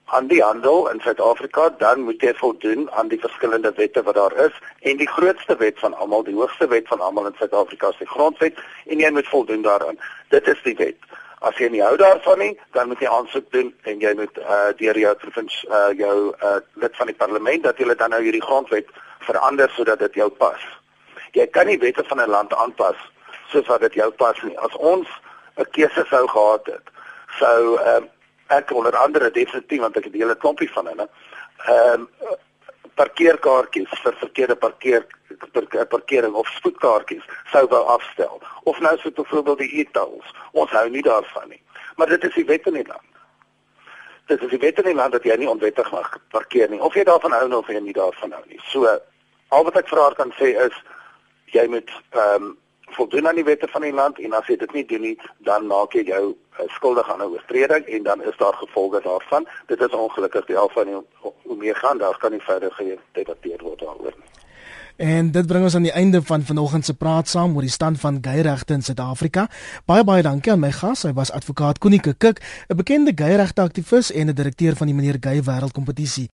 [0.05, 4.35] aan die handel in Suid-Afrika, dan moet jy voldoen aan die verskillende wette wat daar
[4.37, 7.97] is en die grootste wet van almal, die hoogste wet van almal in Suid-Afrika is
[7.97, 9.97] die grondwet en jy moet voldoen daaraan.
[10.29, 10.97] Dit is die wet.
[11.45, 14.71] As jy nie hou daarvan nie, dan moet jy aansoek doen en jy moet uh
[14.79, 18.41] deur jou provinsie uh jou uh lid van die parlement dat jy dan nou hierdie
[18.45, 18.89] grondwet
[19.27, 20.61] verander sodat dit jou pas.
[21.37, 22.97] Jy kan nie wette van 'n land aanpas
[23.51, 24.57] soos wat dit jou pas nie.
[24.57, 25.07] As ons
[25.57, 26.89] 'n keuse sou gehad het,
[27.39, 28.01] sou uh,
[28.47, 31.07] ek onder andere definitief want ek het 'n hele klompie van hulle
[31.65, 32.09] ehm um,
[32.95, 35.05] parkeerkaartjies vir verkeerde parkeer
[35.89, 38.41] parkering of spoedkaartjies sou wou afstel.
[38.63, 40.33] Of nou so byvoorbeeld die e-tolls.
[40.51, 41.61] Ons hou nie daarvan nie.
[41.95, 43.09] Maar dit is die wet in die land.
[44.25, 46.81] Dit is die wet in die land dat jy nie onwettig mag parkeer nie.
[46.81, 48.59] Of jy daarvan hou of jy nie daarvan hou nie.
[48.71, 48.89] So
[49.49, 50.77] al wat ek vir haar kan sê is
[51.53, 52.53] jy moet ehm um,
[52.95, 55.15] voldoen aan die wette van die land en as jy dit nie doen nie,
[55.47, 59.47] dan maak jy jou uh, skuldig aan 'n oortreding en dan is daar gevolge daarvan.
[59.67, 63.79] Dit is ongelukkig die alfa nie hoe meer gaan daar kan nie verder gedebatteer word
[63.79, 64.44] daaroor nie.
[64.95, 67.99] En dit bring ons aan die einde van vanoggend se praat saam oor die stand
[67.99, 69.49] van geyregte in Suid-Afrika.
[69.85, 71.03] Baie baie dankie aan my gas.
[71.03, 72.39] Hy was advokaat Konike Kik,
[72.69, 76.23] 'n bekende geyregte aktivis en 'n direkteur van die meneer Gey Wêreldkompetisie.